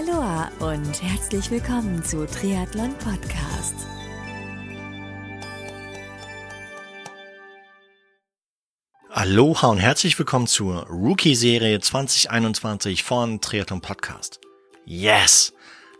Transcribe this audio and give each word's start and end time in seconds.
Aloha 0.00 0.50
und 0.60 1.02
herzlich 1.02 1.50
willkommen 1.50 2.02
zu 2.02 2.24
Triathlon 2.26 2.94
Podcast. 2.94 3.74
Aloha 9.10 9.66
und 9.66 9.78
herzlich 9.78 10.18
willkommen 10.18 10.46
zur 10.46 10.86
Rookie-Serie 10.86 11.80
2021 11.80 13.02
von 13.02 13.42
Triathlon 13.42 13.82
Podcast. 13.82 14.40
Yes! 14.86 15.52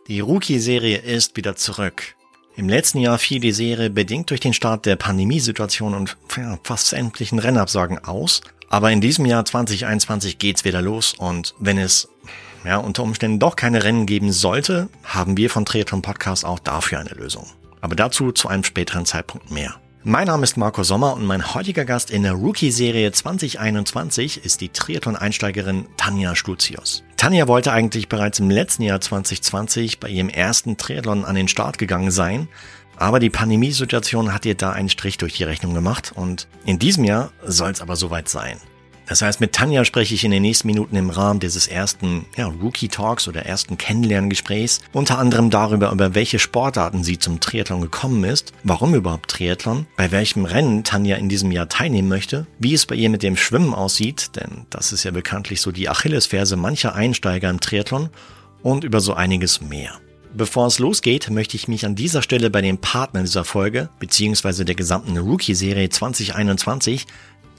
Die 0.08 0.20
Rookie-Serie 0.20 0.98
ist 0.98 1.36
wieder 1.36 1.56
zurück. 1.56 2.14
Im 2.56 2.70
letzten 2.70 3.00
Jahr 3.00 3.18
fiel 3.18 3.40
die 3.40 3.52
Serie 3.52 3.90
bedingt 3.90 4.30
durch 4.30 4.40
den 4.40 4.54
Start 4.54 4.86
der 4.86 4.96
Pandemiesituation 4.96 5.94
und 5.94 6.16
fast 6.62 6.86
sämtlichen 6.86 7.38
Rennabsagen 7.38 8.02
aus. 8.02 8.40
Aber 8.70 8.92
in 8.92 9.02
diesem 9.02 9.26
Jahr 9.26 9.44
2021 9.44 10.38
geht's 10.38 10.64
wieder 10.64 10.80
los 10.80 11.12
und 11.12 11.54
wenn 11.58 11.76
es 11.76 12.08
ja, 12.64 12.78
unter 12.78 13.02
Umständen 13.02 13.38
doch 13.38 13.56
keine 13.56 13.84
Rennen 13.84 14.06
geben 14.06 14.32
sollte, 14.32 14.88
haben 15.04 15.36
wir 15.36 15.50
von 15.50 15.64
Triathlon 15.64 16.02
Podcast 16.02 16.44
auch 16.44 16.58
dafür 16.58 16.98
eine 16.98 17.10
Lösung. 17.10 17.46
Aber 17.80 17.96
dazu 17.96 18.32
zu 18.32 18.48
einem 18.48 18.64
späteren 18.64 19.06
Zeitpunkt 19.06 19.50
mehr. 19.50 19.76
Mein 20.02 20.28
Name 20.28 20.44
ist 20.44 20.56
Marco 20.56 20.82
Sommer 20.82 21.12
und 21.12 21.26
mein 21.26 21.54
heutiger 21.54 21.84
Gast 21.84 22.10
in 22.10 22.22
der 22.22 22.32
Rookie-Serie 22.32 23.12
2021 23.12 24.42
ist 24.42 24.62
die 24.62 24.70
Triathlon-Einsteigerin 24.70 25.86
Tanja 25.98 26.34
Stutius. 26.34 27.04
Tanja 27.18 27.46
wollte 27.48 27.72
eigentlich 27.72 28.08
bereits 28.08 28.38
im 28.38 28.48
letzten 28.48 28.82
Jahr 28.82 29.02
2020 29.02 30.00
bei 30.00 30.08
ihrem 30.08 30.30
ersten 30.30 30.78
Triathlon 30.78 31.26
an 31.26 31.34
den 31.34 31.48
Start 31.48 31.76
gegangen 31.76 32.10
sein, 32.10 32.48
aber 32.96 33.20
die 33.20 33.28
Pandemiesituation 33.28 34.32
hat 34.32 34.46
ihr 34.46 34.54
da 34.54 34.72
einen 34.72 34.88
Strich 34.88 35.18
durch 35.18 35.34
die 35.34 35.44
Rechnung 35.44 35.74
gemacht 35.74 36.12
und 36.14 36.48
in 36.64 36.78
diesem 36.78 37.04
Jahr 37.04 37.30
soll 37.44 37.70
es 37.70 37.82
aber 37.82 37.96
soweit 37.96 38.30
sein. 38.30 38.56
Das 39.10 39.22
heißt, 39.22 39.40
mit 39.40 39.52
Tanja 39.52 39.84
spreche 39.84 40.14
ich 40.14 40.22
in 40.22 40.30
den 40.30 40.42
nächsten 40.42 40.68
Minuten 40.68 40.94
im 40.94 41.10
Rahmen 41.10 41.40
dieses 41.40 41.66
ersten 41.66 42.26
ja, 42.36 42.46
Rookie 42.46 42.86
Talks 42.86 43.26
oder 43.26 43.44
ersten 43.44 43.76
Kennenlerngesprächs 43.76 44.82
unter 44.92 45.18
anderem 45.18 45.50
darüber, 45.50 45.90
über 45.90 46.14
welche 46.14 46.38
Sportarten 46.38 47.02
sie 47.02 47.18
zum 47.18 47.40
Triathlon 47.40 47.80
gekommen 47.80 48.22
ist, 48.22 48.52
warum 48.62 48.94
überhaupt 48.94 49.28
Triathlon, 49.28 49.86
bei 49.96 50.12
welchem 50.12 50.44
Rennen 50.44 50.84
Tanja 50.84 51.16
in 51.16 51.28
diesem 51.28 51.50
Jahr 51.50 51.68
teilnehmen 51.68 52.06
möchte, 52.06 52.46
wie 52.60 52.72
es 52.72 52.86
bei 52.86 52.94
ihr 52.94 53.10
mit 53.10 53.24
dem 53.24 53.36
Schwimmen 53.36 53.74
aussieht, 53.74 54.36
denn 54.36 54.66
das 54.70 54.92
ist 54.92 55.02
ja 55.02 55.10
bekanntlich 55.10 55.60
so 55.60 55.72
die 55.72 55.88
Achillesferse 55.88 56.54
mancher 56.54 56.94
Einsteiger 56.94 57.50
im 57.50 57.58
Triathlon 57.58 58.10
und 58.62 58.84
über 58.84 59.00
so 59.00 59.14
einiges 59.14 59.60
mehr. 59.60 59.90
Bevor 60.32 60.68
es 60.68 60.78
losgeht, 60.78 61.28
möchte 61.30 61.56
ich 61.56 61.66
mich 61.66 61.84
an 61.84 61.96
dieser 61.96 62.22
Stelle 62.22 62.48
bei 62.48 62.60
den 62.60 62.78
Partnern 62.78 63.24
dieser 63.24 63.44
Folge 63.44 63.88
beziehungsweise 63.98 64.64
der 64.64 64.76
gesamten 64.76 65.18
Rookie-Serie 65.18 65.88
2021 65.88 67.06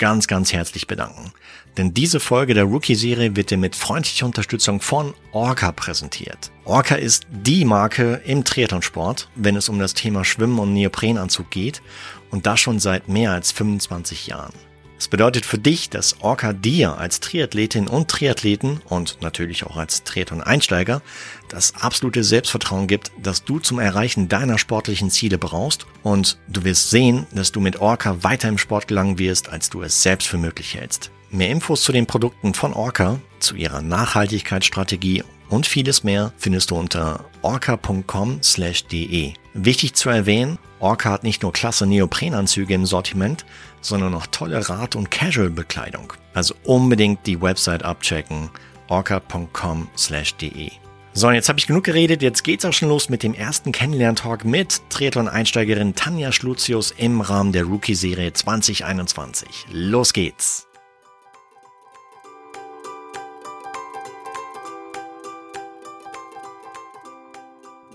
ganz, 0.01 0.25
ganz 0.25 0.51
herzlich 0.51 0.87
bedanken. 0.87 1.31
Denn 1.77 1.93
diese 1.93 2.19
Folge 2.19 2.55
der 2.55 2.63
Rookie-Serie 2.63 3.35
wird 3.35 3.51
dir 3.51 3.57
mit 3.57 3.75
freundlicher 3.75 4.25
Unterstützung 4.25 4.81
von 4.81 5.13
Orca 5.31 5.71
präsentiert. 5.71 6.51
Orca 6.65 6.95
ist 6.95 7.27
die 7.29 7.63
Marke 7.65 8.19
im 8.25 8.43
Triathlonsport, 8.43 9.29
wenn 9.35 9.55
es 9.55 9.69
um 9.69 9.77
das 9.77 9.93
Thema 9.93 10.25
Schwimmen 10.25 10.57
und 10.57 10.73
Neoprenanzug 10.73 11.51
geht 11.51 11.83
und 12.31 12.47
das 12.47 12.59
schon 12.59 12.79
seit 12.79 13.09
mehr 13.09 13.31
als 13.31 13.51
25 13.51 14.25
Jahren. 14.25 14.70
Das 15.01 15.07
bedeutet 15.07 15.47
für 15.47 15.57
dich, 15.57 15.89
dass 15.89 16.21
Orca 16.21 16.53
dir 16.53 16.99
als 16.99 17.21
Triathletin 17.21 17.87
und 17.87 18.07
Triathleten 18.07 18.81
und 18.87 19.17
natürlich 19.21 19.65
auch 19.65 19.75
als 19.75 20.03
Triathlon-Einsteiger 20.03 21.01
das 21.49 21.73
absolute 21.73 22.23
Selbstvertrauen 22.23 22.85
gibt, 22.85 23.11
dass 23.17 23.43
du 23.43 23.57
zum 23.57 23.79
Erreichen 23.79 24.29
deiner 24.29 24.59
sportlichen 24.59 25.09
Ziele 25.09 25.39
brauchst 25.39 25.87
und 26.03 26.37
du 26.47 26.63
wirst 26.65 26.91
sehen, 26.91 27.25
dass 27.33 27.51
du 27.51 27.61
mit 27.61 27.81
Orca 27.81 28.23
weiter 28.23 28.47
im 28.47 28.59
Sport 28.59 28.87
gelangen 28.87 29.17
wirst, 29.17 29.49
als 29.49 29.71
du 29.71 29.81
es 29.81 30.03
selbst 30.03 30.27
für 30.27 30.37
möglich 30.37 30.75
hältst. 30.75 31.09
Mehr 31.31 31.49
Infos 31.49 31.81
zu 31.81 31.91
den 31.91 32.05
Produkten 32.05 32.53
von 32.53 32.71
Orca, 32.71 33.19
zu 33.39 33.55
ihrer 33.55 33.81
Nachhaltigkeitsstrategie 33.81 35.23
und 35.49 35.65
vieles 35.65 36.03
mehr 36.03 36.31
findest 36.37 36.69
du 36.69 36.75
unter 36.75 37.25
orca.com/de. 37.41 39.33
Wichtig 39.55 39.95
zu 39.95 40.09
erwähnen, 40.09 40.59
Orca 40.81 41.11
hat 41.11 41.23
nicht 41.23 41.43
nur 41.43 41.53
klasse 41.53 41.85
Neoprenanzüge 41.85 42.73
im 42.73 42.85
Sortiment, 42.85 43.45
sondern 43.81 44.13
auch 44.13 44.27
tolle 44.27 44.69
Rad- 44.69 44.95
und 44.95 45.11
Casual-Bekleidung. 45.11 46.13
Also 46.33 46.55
unbedingt 46.63 47.25
die 47.27 47.41
Website 47.41 47.83
abchecken, 47.83 48.49
orca.com/de. 48.87 50.71
So, 51.13 51.27
und 51.27 51.33
jetzt 51.33 51.49
habe 51.49 51.59
ich 51.59 51.67
genug 51.67 51.83
geredet. 51.83 52.21
Jetzt 52.21 52.43
geht's 52.43 52.63
auch 52.63 52.71
schon 52.71 52.87
los 52.87 53.09
mit 53.09 53.21
dem 53.21 53.33
ersten 53.33 53.73
Kennenlerntalk 53.73 54.45
mit 54.45 54.81
Triathlon-Einsteigerin 54.89 55.93
Tanja 55.93 56.31
Schlutius 56.31 56.91
im 56.91 57.19
Rahmen 57.19 57.51
der 57.51 57.65
Rookie-Serie 57.65 58.31
2021. 58.31 59.65
Los 59.71 60.13
geht's! 60.13 60.67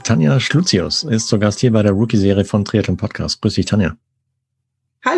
Tanja 0.03 0.39
Schlutius 0.39 1.03
ist 1.03 1.27
zu 1.27 1.39
Gast 1.39 1.61
hier 1.61 1.73
bei 1.73 1.83
der 1.83 1.93
Rookie-Serie 1.93 2.45
von 2.45 2.65
Triathlon 2.65 2.97
Podcast. 2.99 3.41
Grüß 3.41 3.55
dich, 3.55 3.67
Tanja. 3.67 3.97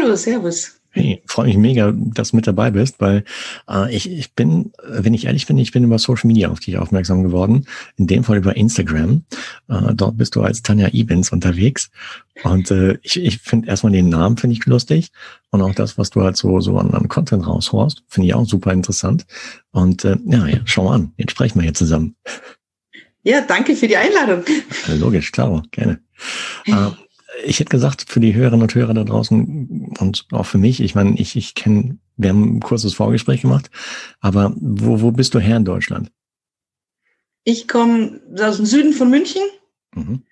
Hallo, 0.09 0.17
Servus. 0.17 0.81
Hey, 0.93 1.23
freue 1.27 1.49
mich 1.49 1.59
mega, 1.59 1.93
dass 1.95 2.31
du 2.31 2.37
mit 2.37 2.47
dabei 2.47 2.71
bist, 2.71 2.99
weil 2.99 3.25
äh, 3.69 3.95
ich, 3.95 4.11
ich 4.11 4.33
bin, 4.33 4.73
wenn 4.83 5.13
ich 5.13 5.27
ehrlich 5.27 5.47
bin, 5.47 5.59
ich 5.59 5.71
bin 5.71 5.85
über 5.85 5.99
Social 5.99 6.29
Media 6.29 6.49
auf 6.49 6.61
dich 6.61 6.79
aufmerksam 6.79 7.23
geworden, 7.23 7.67
in 7.99 8.07
dem 8.07 8.25
Fall 8.25 8.39
über 8.39 8.57
Instagram. 8.57 9.25
Äh, 9.69 9.93
dort 9.93 10.17
bist 10.17 10.35
du 10.35 10.41
als 10.41 10.63
Tanja 10.63 10.89
Evans 10.89 11.31
unterwegs 11.31 11.91
und 12.43 12.71
äh, 12.71 12.97
ich, 13.03 13.23
ich 13.23 13.37
finde 13.41 13.69
erstmal 13.69 13.93
den 13.93 14.09
Namen 14.09 14.39
finde 14.39 14.57
ich 14.57 14.65
lustig 14.65 15.11
und 15.51 15.61
auch 15.61 15.75
das, 15.75 15.99
was 15.99 16.09
du 16.09 16.23
halt 16.23 16.39
so, 16.39 16.59
so 16.61 16.79
an, 16.79 16.95
an 16.95 17.09
Content 17.09 17.47
raushorst, 17.47 18.03
finde 18.09 18.29
ich 18.29 18.35
auch 18.35 18.47
super 18.47 18.73
interessant 18.73 19.27
und 19.73 20.07
äh, 20.07 20.17
ja, 20.25 20.47
ja, 20.47 20.61
schau 20.65 20.85
mal 20.85 20.95
an, 20.95 21.13
jetzt 21.19 21.33
sprechen 21.33 21.59
wir 21.59 21.65
hier 21.65 21.75
zusammen. 21.75 22.17
Ja, 23.25 23.43
danke 23.43 23.77
für 23.77 23.89
die 23.89 23.99
Einladung. 23.99 24.43
Logisch, 24.87 25.33
klar, 25.33 25.63
gerne. 25.71 26.01
Äh, 26.67 26.91
ich 27.45 27.61
hätte 27.61 27.71
gesagt, 27.71 28.05
für 28.09 28.21
die 28.21 28.35
Hörerinnen 28.35 28.63
und 28.63 28.75
Hörer 28.75 28.95
da 28.95 29.05
draußen 29.05 29.95
und 29.99 30.27
auch 30.33 30.47
für 30.47 30.59
mich, 30.59 30.81
ich 30.81 30.95
meine, 30.95 31.19
ich, 31.19 31.37
ich 31.37 31.55
kenne, 31.55 31.99
wir 32.17 32.31
haben 32.31 32.57
ein 32.57 32.61
kurzes 32.61 32.95
Vorgespräch 32.95 33.43
gemacht, 33.43 33.71
aber 34.21 34.55
wo, 34.57 35.01
wo 35.01 35.11
bist 35.13 35.35
du 35.35 35.39
her 35.39 35.57
in 35.57 35.65
Deutschland? 35.65 36.11
Ich 37.45 37.69
komme 37.69 38.21
aus 38.41 38.57
dem 38.57 38.67
Süden 38.67 38.93
von 38.93 39.11
München, 39.11 39.43
mhm. 39.95 40.25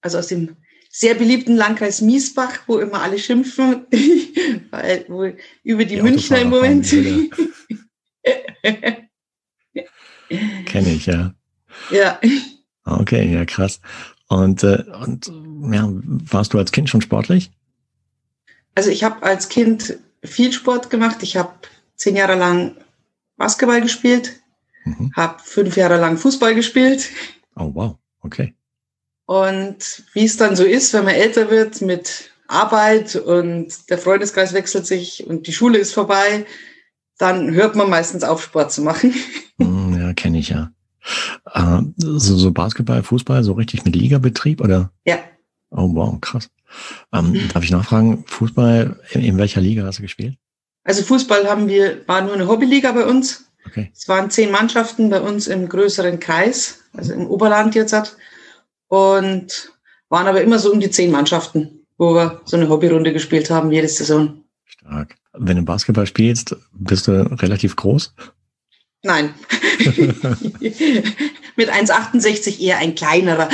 also 0.00 0.18
aus 0.18 0.28
dem 0.28 0.56
sehr 0.90 1.14
beliebten 1.14 1.56
Landkreis 1.56 2.02
Miesbach, 2.02 2.60
wo 2.66 2.78
immer 2.78 3.00
alle 3.02 3.18
schimpfen, 3.18 3.86
weil 4.70 5.06
wo 5.08 5.24
über 5.62 5.84
die, 5.84 5.96
die 5.96 6.02
Münchner 6.02 6.42
im 6.42 6.50
Moment. 6.50 6.88
Kenne 10.66 10.90
ich, 10.94 11.06
ja. 11.06 11.34
Ja. 11.90 12.20
Okay, 12.84 13.32
ja, 13.32 13.44
krass. 13.44 13.80
Und, 14.32 14.62
äh, 14.62 14.82
und 15.02 15.30
ja, 15.70 15.88
warst 15.90 16.54
du 16.54 16.58
als 16.58 16.72
Kind 16.72 16.88
schon 16.88 17.02
sportlich? 17.02 17.50
Also 18.74 18.88
ich 18.88 19.04
habe 19.04 19.22
als 19.22 19.50
Kind 19.50 19.98
viel 20.24 20.52
Sport 20.52 20.88
gemacht. 20.88 21.18
Ich 21.22 21.36
habe 21.36 21.52
zehn 21.96 22.16
Jahre 22.16 22.36
lang 22.36 22.76
Basketball 23.36 23.82
gespielt, 23.82 24.40
mhm. 24.84 25.12
habe 25.14 25.36
fünf 25.44 25.76
Jahre 25.76 25.98
lang 25.98 26.16
Fußball 26.16 26.54
gespielt. 26.54 27.10
Oh 27.56 27.70
wow, 27.74 27.96
okay. 28.22 28.54
Und 29.26 30.02
wie 30.14 30.24
es 30.24 30.38
dann 30.38 30.56
so 30.56 30.64
ist, 30.64 30.94
wenn 30.94 31.04
man 31.04 31.14
älter 31.14 31.50
wird 31.50 31.82
mit 31.82 32.30
Arbeit 32.48 33.16
und 33.16 33.90
der 33.90 33.98
Freundeskreis 33.98 34.54
wechselt 34.54 34.86
sich 34.86 35.26
und 35.26 35.46
die 35.46 35.52
Schule 35.52 35.78
ist 35.78 35.92
vorbei, 35.92 36.46
dann 37.18 37.52
hört 37.52 37.76
man 37.76 37.90
meistens 37.90 38.24
auf, 38.24 38.42
Sport 38.42 38.72
zu 38.72 38.80
machen. 38.80 39.14
Hm, 39.58 40.00
ja, 40.00 40.12
kenne 40.14 40.38
ich 40.38 40.48
ja. 40.48 40.72
Äh, 41.52 41.82
so, 41.96 42.36
so 42.36 42.50
Basketball, 42.52 43.02
Fußball, 43.02 43.42
so 43.44 43.52
richtig 43.52 43.84
mit 43.84 43.96
Ligabetrieb 43.96 44.60
oder? 44.60 44.90
Ja. 45.04 45.18
Oh 45.70 45.88
wow, 45.94 46.20
krass. 46.20 46.50
Ähm. 47.12 47.48
Darf 47.52 47.64
ich 47.64 47.70
nachfragen, 47.70 48.24
Fußball, 48.26 48.98
in, 49.10 49.22
in, 49.22 49.38
welcher 49.38 49.60
Liga 49.60 49.84
hast 49.84 49.98
du 49.98 50.02
gespielt? 50.02 50.36
Also 50.84 51.02
Fußball 51.02 51.48
haben 51.48 51.68
wir, 51.68 52.06
war 52.06 52.22
nur 52.22 52.34
eine 52.34 52.48
Hobbyliga 52.48 52.92
bei 52.92 53.06
uns. 53.06 53.46
Okay. 53.66 53.90
Es 53.94 54.08
waren 54.08 54.30
zehn 54.30 54.50
Mannschaften 54.50 55.10
bei 55.10 55.20
uns 55.20 55.46
im 55.46 55.68
größeren 55.68 56.18
Kreis, 56.18 56.80
also 56.92 57.12
im 57.12 57.26
Oberland 57.26 57.74
jetzt 57.74 57.92
hat. 57.92 58.16
Und 58.88 59.72
waren 60.08 60.26
aber 60.26 60.42
immer 60.42 60.58
so 60.58 60.72
um 60.72 60.80
die 60.80 60.90
zehn 60.90 61.10
Mannschaften, 61.10 61.86
wo 61.96 62.14
wir 62.14 62.42
so 62.44 62.56
eine 62.56 62.68
Hobbyrunde 62.68 63.12
gespielt 63.12 63.50
haben, 63.50 63.70
jede 63.72 63.88
Saison. 63.88 64.42
Stark. 64.64 65.16
Wenn 65.32 65.56
du 65.56 65.62
Basketball 65.62 66.06
spielst, 66.06 66.54
bist 66.72 67.08
du 67.08 67.22
relativ 67.40 67.76
groß? 67.76 68.14
Nein. 69.02 69.34
Mit 71.56 71.70
1,68 71.70 72.60
eher 72.60 72.78
ein 72.78 72.94
kleinerer 72.94 73.48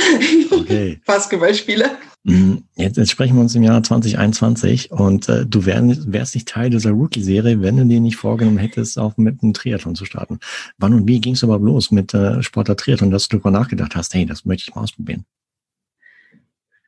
okay. 0.51 1.01
Basketballspieler. 1.07 1.99
Mhm. 2.25 2.65
Jetzt, 2.77 2.99
jetzt, 2.99 3.11
sprechen 3.11 3.37
wir 3.37 3.41
uns 3.41 3.55
im 3.55 3.63
Jahr 3.63 3.83
2021 3.83 4.91
und 4.91 5.29
äh, 5.29 5.47
du 5.47 5.65
wär, 5.65 5.83
wärst 5.83 6.35
nicht 6.35 6.49
Teil 6.49 6.69
dieser 6.69 6.91
Rookie-Serie, 6.91 7.63
wenn 7.63 7.79
du 7.79 7.87
dir 7.87 8.01
nicht 8.01 8.17
vorgenommen 8.17 8.59
hättest, 8.59 8.99
auch 8.99 9.17
mit 9.17 9.43
einem 9.43 9.55
Triathlon 9.55 9.95
zu 9.95 10.05
starten. 10.05 10.39
Wann 10.77 10.93
und 10.93 11.09
wie 11.09 11.21
ging 11.21 11.35
es 11.35 11.43
überhaupt 11.43 11.65
los 11.65 11.91
mit 11.91 12.13
äh, 12.13 12.43
Sportler 12.43 12.77
Triathlon, 12.77 13.11
dass 13.11 13.29
du 13.29 13.37
darüber 13.37 13.51
nachgedacht 13.51 13.97
hast, 13.97 14.13
hey, 14.15 14.27
das 14.27 14.45
möchte 14.45 14.69
ich 14.69 14.75
mal 14.75 14.83
ausprobieren? 14.83 15.25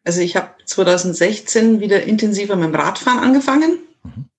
Also 0.05 0.21
ich 0.21 0.37
habe 0.37 0.51
2016 0.67 1.81
wieder 1.81 2.03
intensiver 2.03 2.57
mit 2.57 2.67
dem 2.67 2.75
Radfahren 2.75 3.21
angefangen. 3.21 3.79
Mhm. 4.05 4.30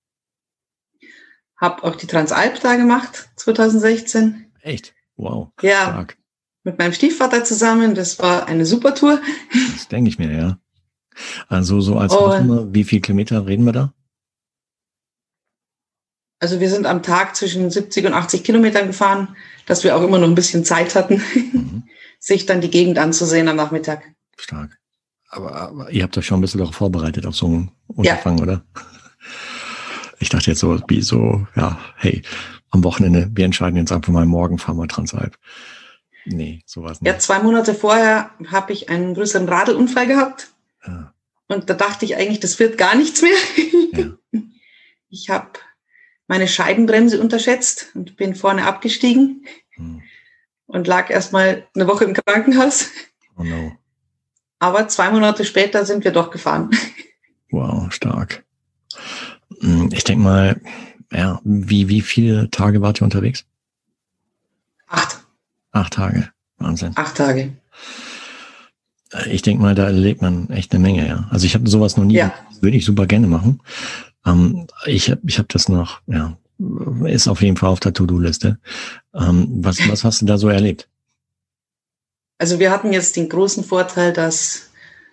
Habe 1.62 1.84
auch 1.84 1.94
die 1.94 2.08
Transalp 2.08 2.60
da 2.60 2.74
gemacht, 2.74 3.30
2016. 3.36 4.46
Echt? 4.62 4.94
Wow. 5.14 5.50
Ja. 5.62 5.82
Stark. 5.82 6.16
mit 6.64 6.76
meinem 6.76 6.92
Stiefvater 6.92 7.44
zusammen. 7.44 7.94
Das 7.94 8.18
war 8.18 8.46
eine 8.46 8.66
super 8.66 8.96
Tour. 8.96 9.20
Das 9.72 9.86
denke 9.86 10.10
ich 10.10 10.18
mir, 10.18 10.32
ja. 10.32 10.58
Also 11.46 11.80
so 11.80 11.98
als 11.98 12.12
Hausnummer, 12.12 12.74
wie 12.74 12.82
viele 12.82 13.02
Kilometer 13.02 13.46
reden 13.46 13.64
wir 13.64 13.72
da? 13.72 13.94
Also 16.40 16.58
wir 16.58 16.68
sind 16.68 16.84
am 16.86 17.04
Tag 17.04 17.36
zwischen 17.36 17.70
70 17.70 18.06
und 18.06 18.14
80 18.14 18.42
Kilometern 18.42 18.88
gefahren, 18.88 19.36
dass 19.66 19.84
wir 19.84 19.94
auch 19.94 20.02
immer 20.02 20.18
noch 20.18 20.26
ein 20.26 20.34
bisschen 20.34 20.64
Zeit 20.64 20.96
hatten, 20.96 21.22
mhm. 21.52 21.84
sich 22.18 22.44
dann 22.44 22.60
die 22.60 22.70
Gegend 22.70 22.98
anzusehen 22.98 23.46
am 23.46 23.54
Nachmittag. 23.54 24.02
Stark. 24.36 24.76
Aber, 25.28 25.54
aber, 25.54 25.90
ihr 25.90 26.02
habt 26.02 26.18
euch 26.18 26.26
schon 26.26 26.38
ein 26.38 26.42
bisschen 26.42 26.58
darauf 26.58 26.74
vorbereitet, 26.74 27.24
auf 27.24 27.36
so 27.36 27.46
ein 27.46 27.70
Unterfangen, 27.86 28.38
ja. 28.38 28.42
oder? 28.42 28.64
Ich 30.22 30.28
dachte 30.28 30.52
jetzt 30.52 30.60
so, 30.60 30.80
wie 30.86 31.02
so, 31.02 31.48
ja, 31.56 31.80
hey, 31.96 32.22
am 32.70 32.84
Wochenende, 32.84 33.28
wir 33.34 33.44
entscheiden 33.44 33.76
jetzt 33.76 33.90
einfach 33.90 34.12
mal, 34.12 34.24
morgen 34.24 34.56
fahren 34.56 34.76
wir 34.76 34.86
Transalp. 34.86 35.36
Nee, 36.24 36.62
sowas 36.64 37.00
nicht. 37.00 37.12
Ja, 37.12 37.18
zwei 37.18 37.40
Monate 37.40 37.74
vorher 37.74 38.30
habe 38.46 38.72
ich 38.72 38.88
einen 38.88 39.14
größeren 39.14 39.48
Radlunfall 39.48 40.06
gehabt. 40.06 40.52
Ja. 40.86 40.92
Ah. 40.92 41.14
Und 41.48 41.68
da 41.68 41.74
dachte 41.74 42.04
ich 42.04 42.16
eigentlich, 42.16 42.38
das 42.38 42.58
wird 42.60 42.78
gar 42.78 42.94
nichts 42.94 43.20
mehr. 43.22 43.36
Ja. 43.92 44.12
Ich 45.14 45.28
habe 45.28 45.50
meine 46.26 46.48
Scheibenbremse 46.48 47.20
unterschätzt 47.20 47.90
und 47.94 48.16
bin 48.16 48.34
vorne 48.34 48.64
abgestiegen 48.64 49.44
hm. 49.72 50.00
und 50.64 50.86
lag 50.86 51.10
erstmal 51.10 51.66
eine 51.74 51.86
Woche 51.86 52.04
im 52.04 52.14
Krankenhaus. 52.14 52.88
Oh 53.36 53.44
no. 53.44 53.76
Aber 54.58 54.88
zwei 54.88 55.10
Monate 55.10 55.44
später 55.44 55.84
sind 55.84 56.04
wir 56.04 56.12
doch 56.12 56.30
gefahren. 56.30 56.70
Wow, 57.50 57.92
stark. 57.92 58.42
Hm, 59.60 59.90
ich 59.92 60.04
denke 60.04 60.24
mal, 60.24 60.60
ja, 61.12 61.40
wie, 61.44 61.88
wie 61.88 62.00
viele 62.00 62.50
Tage 62.50 62.80
wart 62.80 63.00
ihr 63.00 63.04
unterwegs? 63.04 63.44
Acht. 64.88 65.24
Acht 65.72 65.94
Tage. 65.94 66.30
Wahnsinn. 66.58 66.92
Acht 66.94 67.16
Tage. 67.16 67.52
Ich 69.30 69.42
denke 69.42 69.62
mal, 69.62 69.74
da 69.74 69.84
erlebt 69.84 70.22
man 70.22 70.48
echt 70.50 70.72
eine 70.72 70.82
Menge, 70.82 71.06
ja. 71.06 71.28
Also 71.30 71.44
ich 71.44 71.54
habe 71.54 71.68
sowas 71.68 71.96
noch 71.96 72.04
nie, 72.04 72.14
ja. 72.14 72.32
würde 72.60 72.76
ich 72.76 72.84
super 72.84 73.06
gerne 73.06 73.26
machen. 73.26 73.60
Ähm, 74.24 74.66
ich 74.86 75.10
habe 75.10 75.20
ich 75.26 75.38
hab 75.38 75.48
das 75.50 75.68
noch, 75.68 76.00
ja, 76.06 76.36
ist 77.04 77.28
auf 77.28 77.42
jeden 77.42 77.56
Fall 77.56 77.70
auf 77.70 77.80
der 77.80 77.92
To-Do-Liste. 77.92 78.58
Ähm, 79.14 79.48
was, 79.62 79.86
was 79.88 80.04
hast 80.04 80.22
du 80.22 80.26
da 80.26 80.38
so 80.38 80.48
erlebt? 80.48 80.88
Also 82.38 82.58
wir 82.58 82.70
hatten 82.70 82.92
jetzt 82.92 83.16
den 83.16 83.28
großen 83.28 83.64
Vorteil, 83.64 84.12
dass 84.12 84.70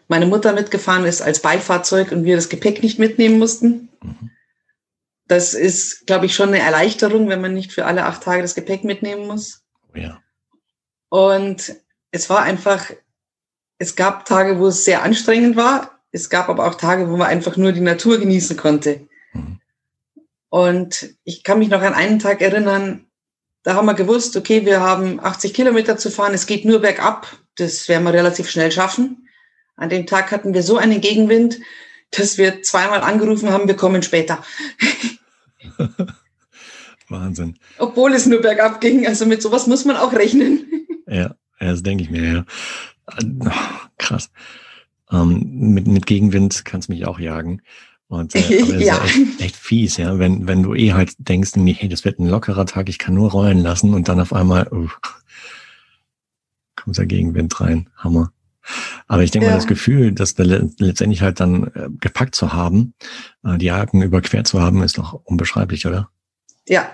meine 0.10 0.26
Mutter 0.26 0.52
mitgefahren 0.54 1.06
ist 1.06 1.22
als 1.22 1.40
Beifahrzeug 1.40 2.12
und 2.12 2.26
wir 2.26 2.36
das 2.36 2.50
Gepäck 2.50 2.84
nicht 2.84 3.00
mitnehmen 3.00 3.40
mussten. 3.40 3.90
Mhm. 4.02 4.32
Das 5.28 5.54
ist, 5.54 6.08
glaube 6.08 6.26
ich, 6.26 6.34
schon 6.36 6.50
eine 6.50 6.60
Erleichterung, 6.60 7.30
wenn 7.30 7.40
man 7.40 7.54
nicht 7.54 7.72
für 7.72 7.86
alle 7.86 8.06
acht 8.06 8.24
Tage 8.24 8.42
das 8.42 8.56
Gepäck 8.56 8.84
mitnehmen 8.84 9.28
muss. 9.28 9.62
Ja. 9.94 10.20
Und 11.10 11.76
es 12.12 12.30
war 12.30 12.42
einfach, 12.42 12.90
es 13.78 13.96
gab 13.96 14.26
Tage, 14.26 14.60
wo 14.60 14.68
es 14.68 14.84
sehr 14.84 15.04
anstrengend 15.04 15.56
war. 15.56 16.00
Es 16.12 16.32
gab 16.32 16.50
aber 16.50 16.66
auch 16.66 16.76
Tage, 16.76 17.08
wo 17.10 17.16
man 17.16 17.28
einfach 17.28 17.56
nur 17.56 17.72
die 17.72 17.80
Natur 17.80 18.18
genießen 18.18 18.58
konnte. 18.58 19.08
Mhm. 19.34 19.60
Und 20.50 21.14
ich 21.24 21.44
kann 21.44 21.60
mich 21.60 21.70
noch 21.70 21.84
an 21.84 21.94
einen 21.94 22.18
Tag 22.18 22.42
erinnern, 22.42 23.06
da 23.62 23.76
haben 23.76 23.86
wir 23.86 23.94
gewusst, 23.94 24.36
okay, 24.36 24.66
wir 24.66 24.80
haben 24.80 25.20
80 25.20 25.54
Kilometer 25.54 25.98
zu 25.98 26.10
fahren, 26.10 26.34
es 26.34 26.48
geht 26.48 26.66
nur 26.66 26.80
bergab, 26.80 27.28
das 27.58 27.88
werden 27.88 28.06
wir 28.06 28.14
relativ 28.14 28.50
schnell 28.50 28.72
schaffen. 28.72 29.29
An 29.80 29.90
dem 29.90 30.06
Tag 30.06 30.32
hatten 30.32 30.54
wir 30.54 30.62
so 30.62 30.78
einen 30.78 31.00
Gegenwind, 31.00 31.60
dass 32.12 32.38
wir 32.38 32.62
zweimal 32.64 33.02
angerufen 33.02 33.50
haben, 33.50 33.68
wir 33.68 33.78
kommen 33.78 34.04
später. 34.04 34.44
Wahnsinn. 37.08 37.58
Obwohl 37.78 38.14
es 38.14 38.26
nur 38.26 38.42
bergab 38.42 38.82
ging, 38.82 39.08
also 39.08 39.26
mit 39.26 39.42
sowas 39.42 39.68
muss 39.68 39.86
man 39.86 39.96
auch 39.98 40.14
rechnen. 40.14 40.66
Ja, 41.12 41.34
das 41.60 41.82
denke 41.82 42.04
ich 42.04 42.12
mir, 42.12 42.24
ja. 42.24 42.46
Krass. 43.98 44.30
Ähm, 45.12 45.74
mit, 45.74 45.88
mit 45.88 46.06
Gegenwind 46.06 46.66
kannst 46.66 46.88
du 46.88 46.94
mich 46.94 47.08
auch 47.08 47.18
jagen. 47.18 47.64
Und 48.10 48.36
äh, 48.36 48.40
ja. 48.78 49.04
Ist 49.04 49.16
echt, 49.16 49.42
echt 49.42 49.56
fies, 49.56 49.98
ja, 49.98 50.20
wenn, 50.20 50.46
wenn 50.46 50.62
du 50.62 50.76
eh 50.76 50.94
halt 50.94 51.14
denkst, 51.18 51.54
hey, 51.56 51.90
das 51.90 52.06
wird 52.06 52.20
ein 52.20 52.28
lockerer 52.28 52.68
Tag, 52.68 52.90
ich 52.90 53.00
kann 53.00 53.16
nur 53.16 53.32
rollen 53.32 53.58
lassen 53.58 53.96
und 53.96 54.08
dann 54.08 54.20
auf 54.20 54.32
einmal 54.32 54.72
uh, 54.72 54.88
kommt 56.76 57.00
der 57.00 57.08
Gegenwind 57.08 57.60
rein. 57.60 57.90
Hammer. 57.98 58.32
Aber 59.08 59.24
ich 59.24 59.32
denke 59.32 59.48
ja. 59.48 59.52
mal, 59.52 59.58
das 59.58 59.68
Gefühl, 59.68 60.12
das 60.12 60.36
da 60.36 60.44
letztendlich 60.44 61.22
halt 61.22 61.40
dann 61.40 61.72
äh, 61.74 61.90
gepackt 62.00 62.36
zu 62.36 62.54
haben, 62.54 62.94
äh, 63.44 63.58
die 63.58 63.72
Alpen 63.72 64.02
überquert 64.02 64.48
zu 64.48 64.62
haben, 64.62 64.84
ist 64.84 64.98
doch 64.98 65.14
unbeschreiblich, 65.26 65.86
oder? 65.86 66.10
Ja. 66.68 66.90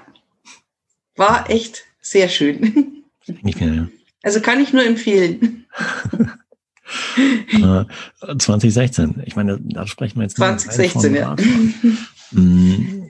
War 1.16 1.50
echt 1.50 1.84
sehr 2.02 2.30
schön. 2.30 3.04
Nicht 3.42 3.60
mehr, 3.60 3.74
ja. 3.74 3.88
Also 4.24 4.40
kann 4.40 4.60
ich 4.60 4.74
nur 4.74 4.86
empfehlen. 4.86 5.66
2016. 8.38 9.24
Ich 9.26 9.36
meine, 9.36 9.60
da 9.62 9.88
sprechen 9.88 10.18
wir 10.18 10.24
jetzt 10.24 10.38
2016, 10.38 11.16
ja. 11.16 11.36
Mhm. 12.32 13.10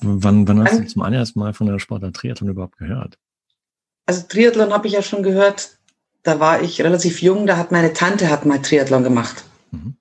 Wann, 0.00 0.48
wann 0.48 0.64
hast 0.64 0.78
du 0.78 0.86
zum 0.86 1.02
allerersten 1.02 1.38
Mal 1.38 1.52
von 1.52 1.66
der 1.66 1.78
Sportart 1.78 2.16
Triathlon 2.16 2.50
überhaupt 2.50 2.78
gehört? 2.78 3.18
Also 4.06 4.22
Triathlon 4.26 4.72
habe 4.72 4.86
ich 4.86 4.94
ja 4.94 5.02
schon 5.02 5.22
gehört. 5.22 5.75
Da 6.26 6.40
war 6.40 6.60
ich 6.60 6.82
relativ 6.82 7.22
jung. 7.22 7.46
Da 7.46 7.56
hat 7.56 7.70
meine 7.70 7.92
Tante 7.92 8.28
hat 8.30 8.46
mal 8.46 8.60
Triathlon 8.60 9.04
gemacht. 9.04 9.44
Mhm. 9.70 9.96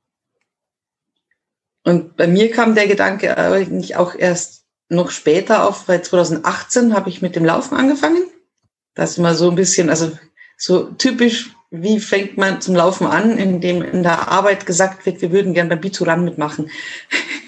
Und 1.84 2.18
bei 2.18 2.26
mir 2.26 2.50
kam 2.50 2.74
der 2.74 2.88
Gedanke 2.88 3.38
eigentlich 3.38 3.96
auch 3.96 4.16
erst 4.16 4.64
noch 4.90 5.12
später 5.12 5.68
auf, 5.68 5.88
weil 5.88 6.02
2018 6.02 6.96
habe 6.96 7.10
ich 7.10 7.22
mit 7.22 7.36
dem 7.36 7.46
Laufen 7.46 7.76
angefangen. 7.76 8.26
Das 8.96 9.12
ist 9.12 9.18
mal 9.20 9.36
so 9.36 9.52
ein 9.52 9.56
bisschen, 9.56 9.92
also 9.92 10.18
so 10.58 10.86
typisch 10.94 11.52
wie 11.70 12.00
fängt 12.00 12.38
man 12.38 12.60
zum 12.60 12.74
Laufen 12.74 13.06
an, 13.06 13.38
indem 13.38 13.84
in 13.84 14.02
der 14.02 14.32
Arbeit 14.32 14.66
gesagt 14.66 15.06
wird, 15.06 15.22
wir 15.22 15.32
würden 15.32 15.54
gern 15.54 15.70
beim 15.70 15.82
Bituran 15.82 16.26
mitmachen. 16.26 16.72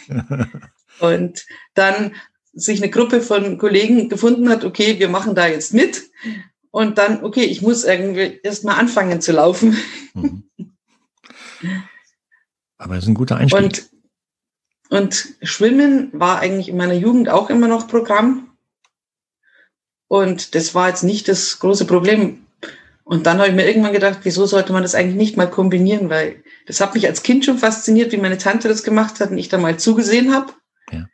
und 1.00 1.48
dann 1.74 2.14
sich 2.54 2.80
eine 2.80 2.92
Gruppe 2.92 3.22
von 3.22 3.58
Kollegen 3.58 4.08
gefunden 4.08 4.50
hat, 4.50 4.64
okay, 4.64 5.00
wir 5.00 5.10
machen 5.10 5.34
da 5.34 5.48
jetzt 5.48 5.74
mit. 5.74 6.04
Und 6.78 7.00
dann, 7.00 7.24
okay, 7.24 7.44
ich 7.44 7.64
muss 7.64 7.86
irgendwie 7.86 8.40
erst 8.44 8.64
mal 8.64 8.76
anfangen 8.76 9.20
zu 9.20 9.32
laufen. 9.32 9.76
Mhm. 10.14 10.44
Aber 12.78 12.96
es 12.96 13.06
ist 13.06 13.10
ein 13.10 13.16
guter 13.16 13.36
Einstieg. 13.36 13.64
Und, 13.64 13.90
und 14.92 15.28
Schwimmen 15.42 16.12
war 16.14 16.38
eigentlich 16.38 16.70
in 16.70 16.78
meiner 16.78 16.94
Jugend 16.94 17.30
auch 17.30 17.50
immer 17.50 17.68
noch 17.68 17.88
Programm. 17.88 18.56
Und 20.08 20.54
das 20.54 20.76
war 20.76 20.90
jetzt 20.90 21.02
nicht 21.02 21.28
das 21.28 21.58
große 21.58 21.86
Problem. 21.88 22.46
Und 23.04 23.26
dann 23.26 23.40
habe 23.40 23.50
ich 23.50 23.56
mir 23.56 23.66
irgendwann 23.66 23.94
gedacht, 23.94 24.20
wieso 24.22 24.46
sollte 24.46 24.72
man 24.72 24.84
das 24.84 24.94
eigentlich 24.94 25.16
nicht 25.16 25.36
mal 25.36 25.50
kombinieren? 25.50 26.12
Weil 26.12 26.44
das 26.68 26.80
hat 26.80 26.94
mich 26.94 27.08
als 27.08 27.24
Kind 27.24 27.44
schon 27.44 27.58
fasziniert, 27.58 28.12
wie 28.12 28.18
meine 28.18 28.38
Tante 28.38 28.68
das 28.68 28.84
gemacht 28.84 29.20
hat 29.20 29.32
und 29.32 29.40
ich 29.40 29.50
da 29.50 29.58
mal 29.58 29.80
zugesehen 29.80 30.32
habe. 30.32 30.54
Ja. 30.92 31.08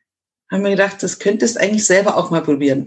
Habe 0.51 0.63
mir 0.63 0.72
gedacht, 0.72 1.01
das 1.01 1.20
könntest 1.20 1.58
eigentlich 1.58 1.86
selber 1.86 2.17
auch 2.17 2.32
mal 2.32 2.43
probieren. 2.43 2.86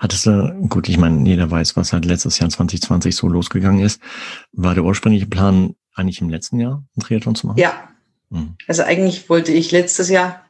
Hattest 0.00 0.24
du, 0.24 0.66
gut, 0.70 0.88
ich 0.88 0.96
meine, 0.96 1.28
jeder 1.28 1.50
weiß, 1.50 1.76
was 1.76 1.92
halt 1.92 2.06
letztes 2.06 2.38
Jahr 2.38 2.48
2020 2.48 3.14
so 3.14 3.28
losgegangen 3.28 3.84
ist. 3.84 4.00
War 4.50 4.74
der 4.74 4.82
ursprüngliche 4.82 5.26
Plan 5.26 5.76
eigentlich 5.94 6.22
im 6.22 6.30
letzten 6.30 6.58
Jahr, 6.58 6.82
einen 6.96 7.02
Triathlon 7.04 7.34
zu 7.34 7.46
machen? 7.46 7.58
Ja. 7.58 7.90
Mhm. 8.30 8.56
Also 8.66 8.82
eigentlich 8.82 9.28
wollte 9.28 9.52
ich 9.52 9.72
letztes 9.72 10.08
Jahr 10.08 10.42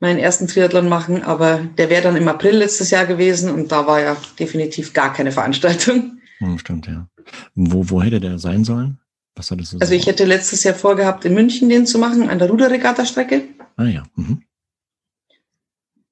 meinen 0.00 0.18
ersten 0.18 0.48
Triathlon 0.48 0.88
machen, 0.88 1.22
aber 1.22 1.60
der 1.78 1.90
wäre 1.90 2.02
dann 2.02 2.16
im 2.16 2.26
April 2.26 2.56
letztes 2.56 2.90
Jahr 2.90 3.06
gewesen 3.06 3.52
und 3.52 3.70
da 3.70 3.86
war 3.86 4.00
ja 4.00 4.16
definitiv 4.36 4.94
gar 4.94 5.12
keine 5.12 5.30
Veranstaltung. 5.30 6.18
Hm, 6.38 6.58
stimmt, 6.58 6.88
ja. 6.88 7.06
Wo, 7.54 7.88
wo 7.88 8.02
hätte 8.02 8.18
der 8.18 8.40
sein 8.40 8.64
sollen? 8.64 8.98
Was 9.36 9.52
hat 9.52 9.60
das 9.60 9.70
so 9.70 9.78
also 9.78 9.94
ich 9.94 10.06
hätte 10.06 10.24
letztes 10.24 10.64
Jahr 10.64 10.74
vorgehabt, 10.74 11.24
in 11.24 11.34
München 11.34 11.68
den 11.68 11.86
zu 11.86 11.98
machen, 11.98 12.28
an 12.28 12.40
der 12.40 12.50
Ruderregatta-Strecke. 12.50 13.44
Ah 13.76 13.84
ja. 13.84 14.02
Mhm. 14.16 14.42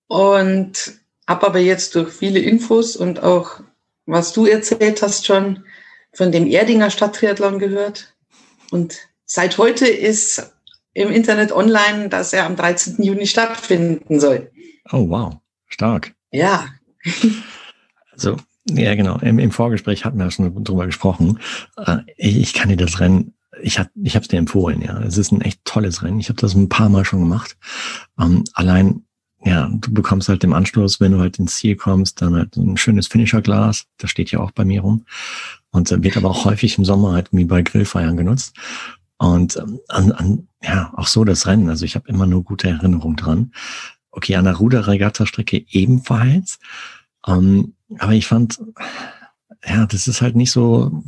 Und 0.06 1.00
habe 1.28 1.46
aber 1.46 1.58
jetzt 1.58 1.94
durch 1.94 2.10
viele 2.10 2.40
Infos 2.40 2.96
und 2.96 3.22
auch, 3.22 3.60
was 4.06 4.32
du 4.32 4.46
erzählt 4.46 5.02
hast, 5.02 5.26
schon 5.26 5.62
von 6.14 6.32
dem 6.32 6.46
Erdinger 6.46 6.90
Stadttriathlon 6.90 7.58
gehört. 7.58 8.14
Und 8.70 8.96
seit 9.26 9.58
heute 9.58 9.86
ist 9.86 10.54
im 10.94 11.12
Internet 11.12 11.52
online, 11.52 12.08
dass 12.08 12.32
er 12.32 12.46
am 12.46 12.56
13. 12.56 13.02
Juni 13.04 13.26
stattfinden 13.26 14.18
soll. 14.18 14.50
Oh, 14.90 15.08
wow. 15.10 15.36
Stark. 15.66 16.14
Ja. 16.32 16.66
also, 18.12 18.38
ja, 18.70 18.94
genau. 18.94 19.18
Im, 19.18 19.38
Im, 19.38 19.50
Vorgespräch 19.50 20.06
hatten 20.06 20.18
wir 20.18 20.30
schon 20.30 20.64
drüber 20.64 20.86
gesprochen. 20.86 21.40
Äh, 21.76 21.98
ich 22.16 22.54
kann 22.54 22.70
dir 22.70 22.78
das 22.78 23.00
Rennen, 23.00 23.34
ich 23.62 23.78
habe 23.78 23.90
ich 24.02 24.14
es 24.14 24.28
dir 24.28 24.38
empfohlen, 24.38 24.80
ja. 24.80 24.98
Es 25.02 25.18
ist 25.18 25.30
ein 25.30 25.42
echt 25.42 25.62
tolles 25.64 26.02
Rennen. 26.02 26.20
Ich 26.20 26.30
habe 26.30 26.40
das 26.40 26.54
ein 26.54 26.70
paar 26.70 26.88
Mal 26.88 27.04
schon 27.04 27.20
gemacht. 27.20 27.58
Ähm, 28.18 28.44
allein, 28.54 29.04
ja, 29.44 29.68
du 29.70 29.92
bekommst 29.92 30.28
halt 30.28 30.42
im 30.44 30.52
Anschluss, 30.52 31.00
wenn 31.00 31.12
du 31.12 31.20
halt 31.20 31.38
ins 31.38 31.56
Ziel 31.56 31.76
kommst, 31.76 32.20
dann 32.20 32.34
halt 32.34 32.56
ein 32.56 32.76
schönes 32.76 33.06
Finisherglas. 33.06 33.86
Das 33.98 34.10
steht 34.10 34.30
ja 34.30 34.40
auch 34.40 34.50
bei 34.50 34.64
mir 34.64 34.80
rum. 34.80 35.04
Und 35.70 35.90
wird 36.02 36.16
aber 36.16 36.30
auch 36.30 36.44
häufig 36.44 36.78
im 36.78 36.84
Sommer 36.84 37.12
halt 37.12 37.28
wie 37.32 37.44
bei 37.44 37.62
Grillfeiern 37.62 38.16
genutzt. 38.16 38.56
Und 39.18 39.56
ähm, 39.56 39.80
an, 39.88 40.12
an, 40.12 40.48
ja, 40.62 40.92
auch 40.96 41.06
so 41.06 41.24
das 41.24 41.46
Rennen. 41.46 41.68
Also 41.68 41.84
ich 41.84 41.94
habe 41.94 42.08
immer 42.08 42.26
nur 42.26 42.42
gute 42.42 42.68
Erinnerungen 42.68 43.16
dran. 43.16 43.52
Okay, 44.10 44.36
an 44.36 44.44
der 44.44 44.56
Ruderregatta-Strecke 44.56 45.64
ebenfalls. 45.68 46.58
Ähm, 47.26 47.74
aber 47.98 48.12
ich 48.12 48.26
fand, 48.26 48.60
ja, 49.66 49.86
das 49.86 50.08
ist 50.08 50.22
halt 50.22 50.36
nicht 50.36 50.50
so, 50.50 51.04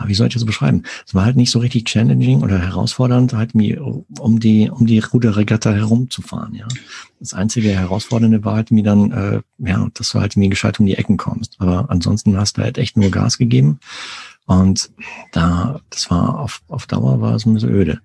ah, 0.00 0.08
wie 0.08 0.14
soll 0.14 0.28
ich 0.28 0.34
das 0.34 0.44
beschreiben? 0.44 0.82
Es 1.06 1.14
war 1.14 1.24
halt 1.24 1.36
nicht 1.36 1.50
so 1.50 1.58
richtig 1.58 1.84
challenging 1.84 2.42
oder 2.42 2.58
herausfordernd, 2.58 3.34
halt 3.34 3.54
mir 3.54 3.84
um 4.18 4.40
die 4.40 4.70
um 4.70 4.86
die 4.86 4.98
Ruderregatta 4.98 5.72
herumzufahren. 5.72 6.54
Ja, 6.54 6.66
das 7.20 7.34
einzige 7.34 7.70
Herausfordernde 7.70 8.44
war 8.44 8.56
halt 8.56 8.70
mir 8.70 8.82
dann, 8.82 9.12
äh, 9.12 9.40
ja, 9.58 9.88
dass 9.94 10.10
du 10.10 10.20
halt 10.20 10.36
mir 10.36 10.48
gescheit 10.48 10.80
um 10.80 10.86
die 10.86 10.96
Ecken 10.96 11.16
kommst. 11.16 11.56
Aber 11.58 11.90
ansonsten 11.90 12.36
hast 12.36 12.56
du 12.56 12.62
halt 12.62 12.78
echt 12.78 12.96
nur 12.96 13.10
Gas 13.10 13.38
gegeben 13.38 13.78
und 14.46 14.90
da, 15.32 15.80
das 15.90 16.10
war 16.10 16.38
auf 16.38 16.62
auf 16.68 16.86
Dauer 16.86 17.20
war 17.20 17.34
es 17.34 17.46
ein 17.46 17.54
bisschen 17.54 17.70
öde. 17.70 18.00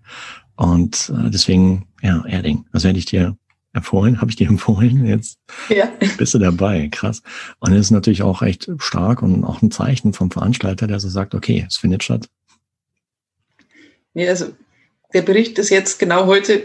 Und 0.57 1.11
äh, 1.17 1.29
deswegen, 1.29 1.85
ja, 2.01 2.25
Erding. 2.25 2.65
Also 2.71 2.87
hätte 2.87 2.99
ich 2.99 3.05
dir 3.05 3.37
empfohlen, 3.75 4.22
habe 4.22 4.32
ich 4.32 4.38
dir 4.38 4.48
empfohlen. 4.50 5.05
Jetzt 5.05 5.39
ja. 5.70 5.91
bist 6.17 6.34
du 6.34 6.39
dabei, 6.39 6.89
krass. 6.91 7.22
Und 7.60 7.72
das 7.72 7.82
ist 7.82 7.91
natürlich 7.91 8.24
auch 8.24 8.41
echt 8.41 8.70
stark 8.79 9.22
und 9.22 9.44
auch 9.44 9.62
ein 9.62 9.72
Zeichen 9.72 10.13
vom 10.13 10.32
Veranstalter, 10.32 10.88
der 10.88 11.00
so 11.00 11.10
sagt, 11.10 11.36
okay, 11.36 11.65
es 11.67 11.77
findet 11.77 12.03
statt. 12.03 12.29
Ja, 14.13 14.29
also 14.29 14.48
der 15.13 15.22
Bericht 15.22 15.60
ist 15.60 15.70
jetzt 15.70 16.00
genau 16.00 16.25
heute 16.25 16.63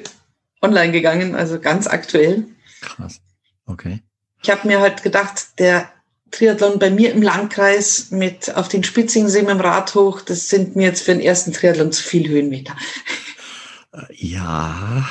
online 0.63 0.93
gegangen, 0.93 1.35
also 1.35 1.61
ganz 1.61 1.87
aktuell. 1.87 2.47
Krass, 2.81 3.21
okay. 3.67 4.01
Ich 4.43 4.51
habe 4.51 4.67
mir 4.67 4.81
halt 4.81 5.03
gedacht, 5.03 5.59
der 5.59 5.91
Triathlon 6.31 6.79
bei 6.79 6.91
mir 6.91 7.13
im 7.13 7.23
Landkreis 7.23 8.11
mit 8.11 8.55
auf 8.55 8.69
den 8.69 8.85
Spitzingsee 8.85 9.41
mit 9.41 9.51
dem 9.51 9.61
Rad 9.61 9.95
hoch, 9.95 10.21
das 10.21 10.49
sind 10.49 10.77
mir 10.77 10.87
jetzt 10.87 11.03
für 11.03 11.13
den 11.13 11.21
ersten 11.21 11.53
Triathlon 11.53 11.93
zu 11.93 12.03
viel 12.03 12.29
Höhenmeter. 12.29 12.75
Äh, 13.93 14.03
ja, 14.11 15.09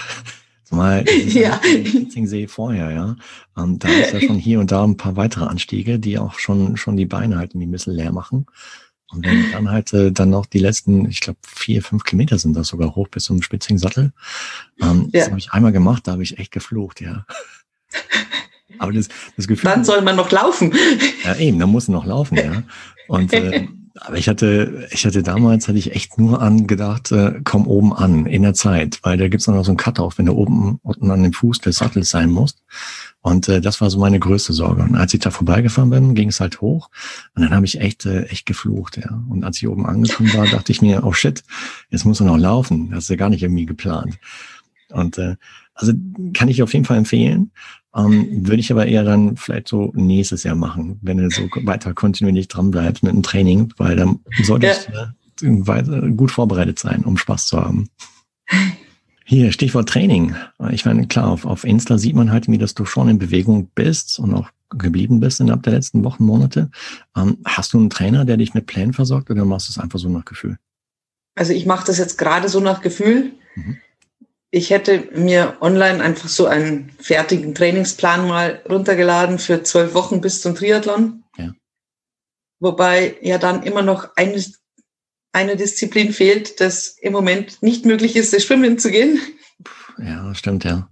Mal 0.71 1.05
ja. 1.27 1.59
Schitzingsee 1.63 2.47
vorher, 2.47 2.91
ja. 2.91 3.15
Und 3.55 3.83
da 3.83 3.89
ist 3.89 4.13
ja 4.13 4.21
schon 4.21 4.37
hier 4.37 4.59
und 4.59 4.71
da 4.71 4.83
ein 4.83 4.97
paar 4.97 5.15
weitere 5.15 5.45
Anstiege, 5.45 5.99
die 5.99 6.17
auch 6.17 6.39
schon, 6.39 6.77
schon 6.77 6.97
die 6.97 7.05
Beine 7.05 7.37
halt 7.37 7.53
in 7.53 7.59
die 7.59 7.67
Missel 7.67 7.95
leer 7.95 8.11
machen. 8.11 8.45
Und 9.11 9.25
wenn 9.25 9.51
dann 9.51 9.71
halt 9.71 9.91
äh, 9.93 10.11
dann 10.11 10.29
noch 10.29 10.45
die 10.45 10.59
letzten, 10.59 11.09
ich 11.09 11.19
glaube, 11.19 11.39
vier, 11.43 11.81
fünf 11.81 12.03
Kilometer 12.03 12.37
sind 12.37 12.55
das 12.55 12.67
sogar 12.67 12.95
hoch 12.95 13.07
bis 13.07 13.23
zum 13.23 13.41
Spitzing-Sattel. 13.41 14.11
Ähm, 14.81 15.09
ja. 15.11 15.21
Das 15.21 15.29
habe 15.29 15.39
ich 15.39 15.51
einmal 15.51 15.71
gemacht, 15.71 16.07
da 16.07 16.11
habe 16.11 16.23
ich 16.23 16.37
echt 16.37 16.51
geflucht, 16.51 17.01
ja. 17.01 17.25
Aber 18.77 18.93
das, 18.93 19.09
das 19.35 19.47
Gefühl. 19.47 19.69
Dann 19.69 19.83
soll 19.83 20.01
man 20.01 20.15
noch 20.15 20.31
laufen. 20.31 20.73
Ja, 21.23 21.35
eben, 21.35 21.57
dann 21.59 21.69
muss 21.69 21.87
noch 21.87 22.05
laufen, 22.05 22.37
ja. 22.37 22.63
Und 23.07 23.33
äh, 23.33 23.67
aber 23.95 24.17
ich 24.17 24.29
hatte, 24.29 24.87
ich 24.91 25.05
hatte 25.05 25.23
damals, 25.23 25.67
hatte 25.67 25.77
ich 25.77 25.95
echt 25.95 26.17
nur 26.17 26.41
angedacht, 26.41 27.11
äh, 27.11 27.41
komm 27.43 27.67
oben 27.67 27.93
an 27.93 28.25
in 28.25 28.41
der 28.43 28.53
Zeit, 28.53 28.99
weil 29.03 29.17
da 29.17 29.27
gibt's 29.27 29.47
noch 29.47 29.63
so 29.63 29.71
einen 29.71 29.77
Cut-Off, 29.77 30.17
wenn 30.17 30.27
du 30.27 30.33
oben 30.33 30.79
unten 30.83 31.11
an 31.11 31.23
dem 31.23 31.33
Fuß 31.33 31.59
des 31.59 31.77
Sattels 31.77 32.09
sein 32.09 32.29
musst. 32.29 32.63
Und 33.21 33.49
äh, 33.49 33.61
das 33.61 33.81
war 33.81 33.89
so 33.89 33.99
meine 33.99 34.19
größte 34.19 34.53
Sorge. 34.53 34.83
Und 34.83 34.95
als 34.95 35.13
ich 35.13 35.19
da 35.19 35.31
vorbeigefahren 35.31 35.89
bin, 35.89 36.15
ging 36.15 36.29
es 36.29 36.39
halt 36.39 36.61
hoch. 36.61 36.89
Und 37.35 37.43
dann 37.43 37.53
habe 37.53 37.65
ich 37.65 37.81
echt, 37.81 38.05
äh, 38.05 38.23
echt 38.25 38.45
geflucht, 38.45 38.97
ja. 38.97 39.21
Und 39.29 39.43
als 39.43 39.57
ich 39.57 39.67
oben 39.67 39.85
angekommen 39.85 40.33
war, 40.33 40.47
dachte 40.47 40.71
ich 40.71 40.81
mir, 40.81 41.03
oh 41.03 41.13
shit, 41.13 41.43
jetzt 41.89 42.05
muss 42.05 42.19
er 42.19 42.27
noch 42.27 42.37
laufen. 42.37 42.91
Das 42.91 43.03
ist 43.03 43.09
ja 43.09 43.15
gar 43.15 43.29
nicht 43.29 43.43
irgendwie 43.43 43.65
geplant. 43.65 44.17
Und 44.91 45.17
äh, 45.17 45.35
also 45.73 45.93
kann 46.33 46.49
ich 46.49 46.61
auf 46.61 46.73
jeden 46.73 46.85
Fall 46.85 46.97
empfehlen. 46.97 47.51
Ähm, 47.95 48.47
würde 48.47 48.59
ich 48.59 48.71
aber 48.71 48.85
eher 48.85 49.03
dann 49.03 49.35
vielleicht 49.35 49.67
so 49.67 49.91
nächstes 49.95 50.43
Jahr 50.43 50.55
machen, 50.55 50.99
wenn 51.01 51.17
du 51.17 51.29
so 51.31 51.49
weiter 51.63 51.93
kontinuierlich 51.93 52.47
dran 52.47 52.69
bleibst 52.69 53.01
mit 53.01 53.13
dem 53.13 53.23
Training, 53.23 53.73
weil 53.77 53.95
dann 53.95 54.19
solltest 54.43 54.89
ja. 54.93 55.13
du 55.41 56.15
gut 56.15 56.31
vorbereitet 56.31 56.77
sein, 56.77 57.03
um 57.03 57.17
Spaß 57.17 57.47
zu 57.47 57.59
haben. 57.59 57.89
Hier, 59.25 59.51
Stichwort 59.51 59.89
Training. 59.89 60.35
Ich 60.71 60.85
meine, 60.85 61.07
klar, 61.07 61.29
auf, 61.29 61.45
auf 61.45 61.63
Insta 61.63 61.97
sieht 61.97 62.15
man 62.15 62.31
halt, 62.31 62.47
wie 62.47 62.57
dass 62.57 62.75
du 62.75 62.85
schon 62.85 63.09
in 63.09 63.17
Bewegung 63.19 63.69
bist 63.73 64.19
und 64.19 64.33
auch 64.35 64.49
geblieben 64.69 65.19
bist 65.19 65.39
innerhalb 65.39 65.63
der 65.63 65.73
letzten 65.73 66.03
Wochen, 66.03 66.25
Monate. 66.25 66.69
Ähm, 67.17 67.37
hast 67.43 67.73
du 67.73 67.79
einen 67.79 67.89
Trainer, 67.89 68.23
der 68.23 68.37
dich 68.37 68.53
mit 68.53 68.67
Plänen 68.67 68.93
versorgt 68.93 69.31
oder 69.31 69.45
machst 69.45 69.67
du 69.67 69.71
es 69.71 69.79
einfach 69.79 69.97
so 69.97 70.09
nach 70.09 70.25
Gefühl? 70.25 70.59
Also 71.33 71.53
ich 71.53 71.65
mache 71.65 71.87
das 71.87 71.97
jetzt 71.97 72.17
gerade 72.19 72.49
so 72.49 72.59
nach 72.59 72.81
Gefühl. 72.81 73.31
Mhm 73.55 73.77
ich 74.51 74.71
hätte 74.71 75.09
mir 75.15 75.57
online 75.61 76.03
einfach 76.03 76.29
so 76.29 76.47
einen 76.47 76.91
fertigen 76.99 77.53
Trainingsplan 77.53 78.27
mal 78.27 78.61
runtergeladen 78.69 79.37
für 79.37 79.63
zwölf 79.63 79.93
Wochen 79.93 80.21
bis 80.21 80.41
zum 80.41 80.55
Triathlon. 80.55 81.23
Ja. 81.37 81.53
Wobei 82.59 83.17
ja 83.21 83.37
dann 83.37 83.63
immer 83.63 83.83
noch 83.83 84.15
eine, 84.15 84.43
eine 85.33 85.55
Disziplin 85.55 86.13
fehlt, 86.13 86.59
dass 86.59 86.97
im 86.99 87.13
Moment 87.13 87.61
nicht 87.61 87.85
möglich 87.85 88.15
ist, 88.15 88.33
das 88.33 88.43
Schwimmen 88.43 88.79
zu 88.79 88.89
gehen. 88.89 89.19
Ja, 89.99 90.33
stimmt, 90.33 90.63
ja. 90.63 90.89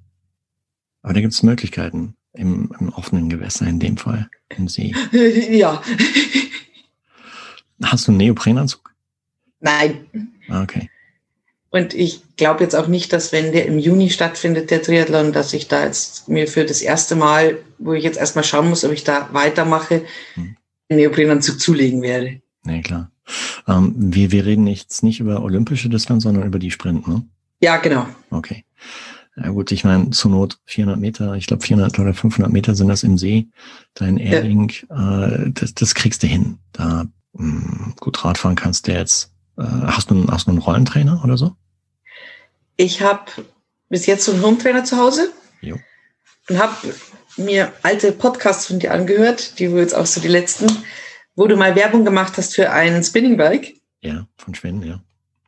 Aber 1.01 1.13
da 1.13 1.21
gibt 1.21 1.33
es 1.33 1.41
Möglichkeiten 1.41 2.15
im, 2.33 2.71
im 2.79 2.89
offenen 2.89 3.29
Gewässer 3.29 3.65
in 3.65 3.79
dem 3.79 3.97
Fall, 3.97 4.29
im 4.49 4.67
See. 4.67 4.93
Ja. 5.49 5.81
Hast 7.83 8.07
du 8.07 8.11
einen 8.11 8.17
Neoprenanzug? 8.17 8.93
Nein. 9.59 10.31
Ah, 10.49 10.61
okay. 10.61 10.89
Und 11.69 11.93
ich 11.93 12.21
glaube 12.37 12.63
jetzt 12.63 12.75
auch 12.75 12.87
nicht, 12.87 13.11
dass 13.11 13.31
wenn 13.31 13.51
der 13.51 13.65
im 13.65 13.77
Juni 13.77 14.09
stattfindet, 14.09 14.71
der 14.71 14.81
Triathlon, 14.81 15.33
dass 15.33 15.53
ich 15.53 15.67
da 15.67 15.83
jetzt 15.83 16.29
mir 16.29 16.47
für 16.47 16.65
das 16.65 16.81
erste 16.81 17.15
Mal, 17.15 17.57
wo 17.77 17.93
ich 17.93 18.03
jetzt 18.03 18.17
erstmal 18.17 18.43
schauen 18.43 18.69
muss, 18.69 18.85
ob 18.85 18.91
ich 18.91 19.03
da 19.03 19.29
weitermache, 19.33 20.03
hm. 20.35 20.55
einen 20.89 20.99
Neoprenanzug 20.99 21.59
zulegen 21.59 22.01
werde. 22.01 22.41
Nee, 22.63 22.81
klar. 22.81 23.11
Ähm, 23.67 23.93
wir, 23.97 24.31
wir 24.31 24.45
reden 24.45 24.67
jetzt 24.67 25.03
nicht 25.03 25.19
über 25.19 25.41
olympische 25.41 25.89
Distanz, 25.89 26.23
sondern 26.23 26.47
über 26.47 26.59
die 26.59 26.71
Sprint, 26.71 27.07
ne? 27.07 27.25
Ja, 27.61 27.77
genau. 27.77 28.07
Okay. 28.29 28.63
Ja 29.35 29.49
gut, 29.49 29.71
ich 29.71 29.83
meine, 29.83 30.09
zur 30.11 30.31
Not 30.31 30.59
400 30.65 30.99
Meter, 30.99 31.33
ich 31.33 31.47
glaube 31.47 31.63
400 31.63 31.99
oder 31.99 32.13
500 32.13 32.51
Meter 32.51 32.75
sind 32.75 32.87
das 32.87 33.03
im 33.03 33.17
See. 33.17 33.47
Dein 33.93 34.17
Erding, 34.17 34.71
ja. 34.89 35.27
äh, 35.27 35.51
das, 35.51 35.73
das 35.75 35.93
kriegst 35.95 36.23
du 36.23 36.27
hin. 36.27 36.57
Da 36.71 37.05
mh, 37.33 37.61
hm, 37.61 37.93
gut 37.99 38.23
Radfahren 38.23 38.55
kannst 38.55 38.87
du 38.87 38.93
jetzt 38.93 39.31
hast, 39.57 40.11
du, 40.11 40.27
hast 40.29 40.47
du 40.47 40.51
einen 40.51 40.59
Rollentrainer 40.59 41.21
oder 41.23 41.37
so? 41.37 41.55
Ich 42.75 43.01
habe 43.01 43.31
bis 43.89 44.05
jetzt 44.05 44.25
so 44.25 44.31
einen 44.31 44.43
Hometrainer 44.43 44.83
zu 44.83 44.97
Hause 44.97 45.31
jo. 45.61 45.77
und 46.49 46.59
habe 46.59 46.75
mir 47.37 47.73
alte 47.83 48.11
Podcasts 48.11 48.67
von 48.67 48.79
dir 48.79 48.93
angehört, 48.93 49.59
die 49.59 49.71
wo 49.71 49.77
jetzt 49.77 49.95
auch 49.95 50.05
so 50.05 50.21
die 50.21 50.27
letzten, 50.27 50.67
wo 51.35 51.47
du 51.47 51.55
mal 51.55 51.75
Werbung 51.75 52.05
gemacht 52.05 52.33
hast 52.37 52.55
für 52.55 52.71
ein 52.71 53.03
Spinningbike. 53.03 53.79
Ja, 54.01 54.27
von 54.37 54.55
Schweden, 54.55 54.83
ja. 54.83 55.01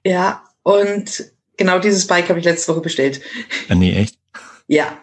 Ja, 0.03 0.43
und 0.63 1.31
genau 1.57 1.79
dieses 1.79 2.07
Bike 2.07 2.29
habe 2.29 2.39
ich 2.39 2.45
letzte 2.45 2.71
Woche 2.71 2.81
bestellt. 2.81 3.21
Ja, 3.67 3.75
nee, 3.75 3.95
echt? 3.95 4.17
Ja. 4.67 4.97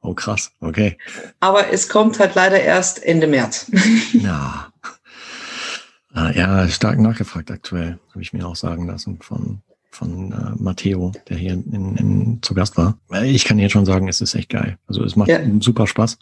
Oh, 0.00 0.14
krass, 0.14 0.52
okay. 0.60 0.96
Aber 1.40 1.72
es 1.72 1.88
kommt 1.88 2.20
halt 2.20 2.34
leider 2.34 2.60
erst 2.60 3.02
Ende 3.02 3.26
März. 3.26 3.70
Ja. 4.12 4.72
Ah, 6.16 6.32
ja, 6.34 6.66
stark 6.70 6.98
nachgefragt 6.98 7.50
aktuell, 7.50 7.98
habe 8.08 8.22
ich 8.22 8.32
mir 8.32 8.46
auch 8.48 8.56
sagen 8.56 8.86
lassen 8.86 9.18
von, 9.20 9.58
von 9.90 10.32
äh, 10.32 10.62
Matteo, 10.62 11.12
der 11.28 11.36
hier 11.36 11.52
in, 11.52 11.94
in, 11.96 12.38
zu 12.40 12.54
Gast 12.54 12.78
war. 12.78 12.98
Ich 13.22 13.44
kann 13.44 13.58
jetzt 13.58 13.72
schon 13.72 13.84
sagen, 13.84 14.08
es 14.08 14.22
ist 14.22 14.34
echt 14.34 14.48
geil. 14.48 14.78
Also 14.86 15.04
es 15.04 15.14
macht 15.14 15.28
ja. 15.28 15.40
super 15.60 15.86
Spaß. 15.86 16.18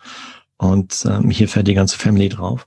Und 0.56 1.06
ähm, 1.08 1.30
hier 1.30 1.48
fährt 1.48 1.68
die 1.68 1.74
ganze 1.74 1.96
Family 1.96 2.28
drauf. 2.28 2.66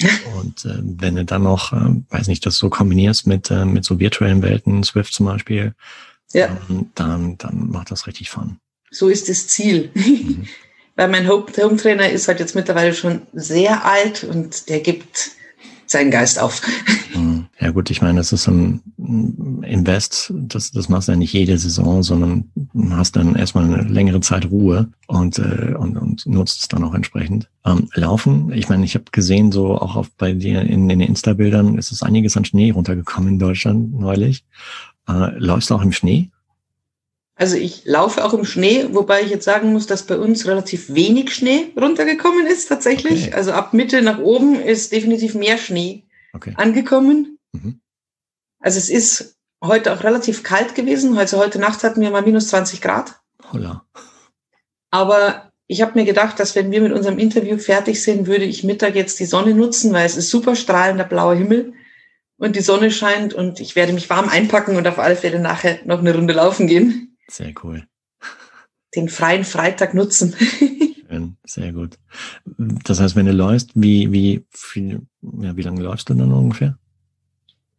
Und 0.40 0.64
äh, 0.64 0.80
wenn 0.82 1.14
du 1.14 1.24
dann 1.24 1.44
noch, 1.44 1.72
äh, 1.72 2.02
weiß 2.10 2.26
nicht, 2.26 2.44
das 2.44 2.58
so 2.58 2.68
kombinierst 2.68 3.28
mit, 3.28 3.48
äh, 3.52 3.64
mit 3.64 3.84
so 3.84 4.00
virtuellen 4.00 4.42
Welten, 4.42 4.82
Swift 4.82 5.14
zum 5.14 5.26
Beispiel, 5.26 5.72
ja. 6.32 6.48
ähm, 6.68 6.90
dann, 6.96 7.38
dann 7.38 7.70
macht 7.70 7.92
das 7.92 8.08
richtig 8.08 8.28
Fun. 8.28 8.58
So 8.90 9.08
ist 9.08 9.28
das 9.28 9.46
Ziel. 9.46 9.92
Mhm. 10.04 10.48
Weil 10.98 11.08
mein 11.08 11.28
Home 11.28 11.76
Trainer 11.76 12.08
ist 12.08 12.26
halt 12.26 12.40
jetzt 12.40 12.54
mittlerweile 12.54 12.94
schon 12.94 13.26
sehr 13.34 13.84
alt 13.84 14.24
und 14.24 14.70
der 14.70 14.80
gibt 14.80 15.36
seinen 15.86 16.10
Geist 16.10 16.40
auf. 16.40 16.62
Hm. 17.12 17.46
Ja 17.58 17.70
gut, 17.70 17.90
ich 17.90 18.02
meine, 18.02 18.18
das 18.18 18.32
ist 18.32 18.46
ein 18.48 18.82
Invest, 19.62 20.32
das, 20.34 20.70
das 20.70 20.88
machst 20.88 21.08
du 21.08 21.12
ja 21.12 21.18
nicht 21.18 21.32
jede 21.32 21.56
Saison, 21.56 22.02
sondern 22.02 22.50
hast 22.90 23.16
dann 23.16 23.34
erstmal 23.34 23.64
eine 23.64 23.82
längere 23.82 24.20
Zeit 24.20 24.50
Ruhe 24.50 24.88
und, 25.06 25.38
äh, 25.38 25.74
und, 25.76 25.96
und 25.96 26.26
nutzt 26.26 26.60
es 26.60 26.68
dann 26.68 26.84
auch 26.84 26.94
entsprechend. 26.94 27.48
Ähm, 27.64 27.88
Laufen, 27.94 28.52
ich 28.52 28.68
meine, 28.68 28.84
ich 28.84 28.94
habe 28.94 29.06
gesehen, 29.10 29.52
so 29.52 29.78
auch 29.78 29.96
auf, 29.96 30.10
bei 30.16 30.32
dir 30.32 30.60
in, 30.60 30.68
in 30.68 30.88
den 30.88 31.00
Insta-Bildern 31.00 31.78
ist 31.78 31.92
es 31.92 32.02
einiges 32.02 32.36
an 32.36 32.44
Schnee 32.44 32.70
runtergekommen 32.70 33.30
in 33.30 33.38
Deutschland 33.38 33.98
neulich. 33.98 34.44
Äh, 35.08 35.36
läufst 35.38 35.70
du 35.70 35.74
auch 35.74 35.82
im 35.82 35.92
Schnee? 35.92 36.30
Also 37.38 37.56
ich 37.56 37.84
laufe 37.84 38.24
auch 38.24 38.32
im 38.32 38.46
Schnee, 38.46 38.88
wobei 38.92 39.22
ich 39.22 39.30
jetzt 39.30 39.44
sagen 39.44 39.72
muss, 39.72 39.86
dass 39.86 40.04
bei 40.04 40.18
uns 40.18 40.46
relativ 40.46 40.94
wenig 40.94 41.34
Schnee 41.34 41.70
runtergekommen 41.76 42.46
ist 42.46 42.68
tatsächlich. 42.68 43.26
Okay. 43.26 43.34
Also 43.34 43.52
ab 43.52 43.74
Mitte 43.74 44.00
nach 44.00 44.18
oben 44.18 44.58
ist 44.58 44.90
definitiv 44.90 45.34
mehr 45.34 45.58
Schnee 45.58 46.04
okay. 46.32 46.54
angekommen. 46.56 47.38
Mhm. 47.52 47.80
Also 48.58 48.78
es 48.78 48.88
ist 48.88 49.36
heute 49.62 49.92
auch 49.92 50.02
relativ 50.02 50.42
kalt 50.44 50.74
gewesen. 50.74 51.18
Also 51.18 51.36
heute 51.36 51.58
Nacht 51.58 51.84
hatten 51.84 52.00
wir 52.00 52.10
mal 52.10 52.22
minus 52.22 52.48
20 52.48 52.80
Grad. 52.80 53.20
Holla. 53.52 53.84
Aber 54.90 55.52
ich 55.66 55.82
habe 55.82 55.98
mir 55.98 56.06
gedacht, 56.06 56.40
dass 56.40 56.54
wenn 56.54 56.70
wir 56.70 56.80
mit 56.80 56.92
unserem 56.92 57.18
Interview 57.18 57.58
fertig 57.58 58.02
sind, 58.02 58.26
würde 58.26 58.44
ich 58.44 58.64
Mittag 58.64 58.94
jetzt 58.94 59.20
die 59.20 59.26
Sonne 59.26 59.54
nutzen, 59.54 59.92
weil 59.92 60.06
es 60.06 60.16
ist 60.16 60.30
super 60.30 60.56
strahlender 60.56 61.04
blauer 61.04 61.34
Himmel 61.34 61.74
und 62.38 62.56
die 62.56 62.62
Sonne 62.62 62.90
scheint 62.90 63.34
und 63.34 63.60
ich 63.60 63.76
werde 63.76 63.92
mich 63.92 64.08
warm 64.08 64.30
einpacken 64.30 64.76
und 64.76 64.86
auf 64.88 64.98
alle 64.98 65.16
Fälle 65.16 65.38
nachher 65.38 65.80
noch 65.84 65.98
eine 65.98 66.14
Runde 66.14 66.32
laufen 66.32 66.66
gehen. 66.66 67.05
Sehr 67.28 67.52
cool. 67.62 67.86
Den 68.94 69.08
freien 69.08 69.44
Freitag 69.44 69.94
nutzen. 69.94 70.34
Schön, 71.08 71.36
sehr 71.44 71.72
gut. 71.72 71.98
Das 72.56 73.00
heißt, 73.00 73.14
wenn 73.16 73.26
du 73.26 73.32
läufst, 73.32 73.70
wie, 73.74 74.10
wie 74.12 74.44
viel, 74.50 75.02
ja, 75.40 75.56
wie 75.56 75.62
lange 75.62 75.82
läufst 75.82 76.08
du 76.08 76.14
dann 76.14 76.32
ungefähr? 76.32 76.78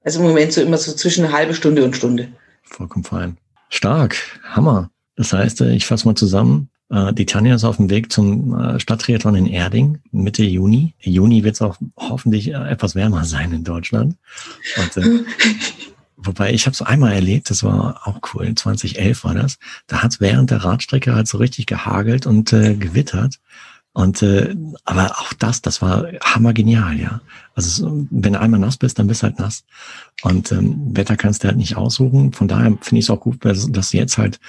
Also 0.03 0.19
im 0.19 0.27
Moment 0.27 0.53
so 0.53 0.61
immer 0.61 0.77
so 0.77 0.93
zwischen 0.93 1.25
eine 1.25 1.33
halbe 1.33 1.53
Stunde 1.53 1.83
und 1.83 1.95
Stunde. 1.95 2.29
Vollkommen 2.63 3.03
fein. 3.03 3.37
Stark, 3.69 4.15
Hammer. 4.43 4.89
Das 5.15 5.33
heißt, 5.33 5.61
äh, 5.61 5.73
ich 5.73 5.85
fasse 5.85 6.07
mal 6.07 6.15
zusammen. 6.15 6.69
Äh, 6.89 7.13
die 7.13 7.25
Tanja 7.25 7.55
ist 7.55 7.65
auf 7.65 7.77
dem 7.77 7.89
Weg 7.89 8.11
zum 8.11 8.57
äh, 8.57 8.79
Stadttriathlon 8.79 9.35
in 9.35 9.47
Erding 9.47 9.99
Mitte 10.11 10.43
Juni. 10.43 10.93
Juni 10.99 11.43
wird 11.43 11.55
es 11.55 11.61
auch 11.61 11.77
hoffentlich 11.97 12.53
etwas 12.53 12.95
wärmer 12.95 13.25
sein 13.25 13.51
in 13.51 13.63
Deutschland. 13.65 14.15
Und, 14.77 15.03
wobei 16.27 16.53
ich 16.53 16.65
habe 16.65 16.74
es 16.74 16.81
einmal 16.81 17.13
erlebt, 17.13 17.50
das 17.50 17.63
war 17.63 18.01
auch 18.05 18.19
cool, 18.34 18.53
2011 18.53 19.24
war 19.24 19.34
das. 19.34 19.57
Da 19.88 20.03
hat 20.03 20.13
es 20.13 20.22
während 20.22 20.51
der 20.51 20.63
Radstrecke 20.63 21.15
halt 21.15 21.27
so 21.27 21.38
richtig 21.38 21.65
gehagelt 21.65 22.25
und 22.25 22.53
äh, 22.53 22.75
gewittert. 22.75 23.39
Und 23.93 24.22
äh, 24.22 24.55
aber 24.86 25.10
auch 25.19 25.34
das, 25.34 25.63
das 25.63 25.81
war 25.81 26.05
hammergenial, 26.22 27.00
ja. 27.00 27.19
Also 27.55 28.05
wenn 28.12 28.34
du 28.34 28.39
einmal 28.39 28.60
nass 28.60 28.77
bist, 28.77 29.00
dann 29.00 29.07
bist 29.07 29.24
du 29.24 29.27
halt 29.27 29.39
nass. 29.39 29.63
Und 30.22 30.51
ähm, 30.51 30.96
Wetter 30.96 31.17
kannst 31.17 31.43
du 31.43 31.48
halt 31.48 31.57
nicht 31.57 31.77
aussuchen. 31.77 32.31
Von 32.31 32.48
daher 32.48 32.77
finde 32.81 33.00
ich 33.00 33.05
es 33.05 33.10
auch 33.10 33.22
gut, 33.22 33.43
dass, 33.43 33.72
dass 33.72 33.93
jetzt 33.93 34.19
halt 34.19 34.39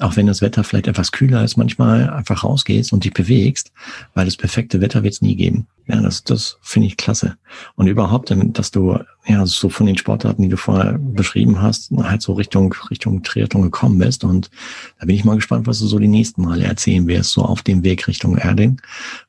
auch 0.00 0.16
wenn 0.16 0.26
das 0.26 0.42
Wetter 0.42 0.64
vielleicht 0.64 0.88
etwas 0.88 1.12
kühler 1.12 1.44
ist, 1.44 1.56
manchmal 1.56 2.10
einfach 2.10 2.42
rausgehst 2.42 2.92
und 2.92 3.04
dich 3.04 3.12
bewegst, 3.12 3.72
weil 4.14 4.24
das 4.24 4.36
perfekte 4.36 4.80
Wetter 4.80 5.04
wird 5.04 5.14
es 5.14 5.22
nie 5.22 5.36
geben. 5.36 5.68
Ja, 5.86 6.00
das, 6.00 6.24
das 6.24 6.58
finde 6.62 6.88
ich 6.88 6.96
klasse. 6.96 7.36
Und 7.76 7.86
überhaupt, 7.86 8.34
dass 8.36 8.70
du 8.70 8.98
ja 9.26 9.46
so 9.46 9.68
von 9.68 9.86
den 9.86 9.96
Sportarten, 9.96 10.42
die 10.42 10.48
du 10.48 10.56
vorher 10.56 10.98
beschrieben 10.98 11.62
hast, 11.62 11.92
halt 11.92 12.22
so 12.22 12.32
Richtung 12.32 12.74
Richtung 12.90 13.22
Triathlon 13.22 13.62
gekommen 13.62 13.98
bist. 13.98 14.24
Und 14.24 14.50
da 14.98 15.06
bin 15.06 15.14
ich 15.14 15.24
mal 15.24 15.36
gespannt, 15.36 15.66
was 15.66 15.78
du 15.78 15.86
so 15.86 15.98
die 15.98 16.08
nächsten 16.08 16.42
Male 16.42 16.64
erzählen 16.64 17.06
wirst, 17.06 17.30
so 17.30 17.42
auf 17.42 17.62
dem 17.62 17.84
Weg 17.84 18.08
Richtung 18.08 18.36
Erding 18.36 18.80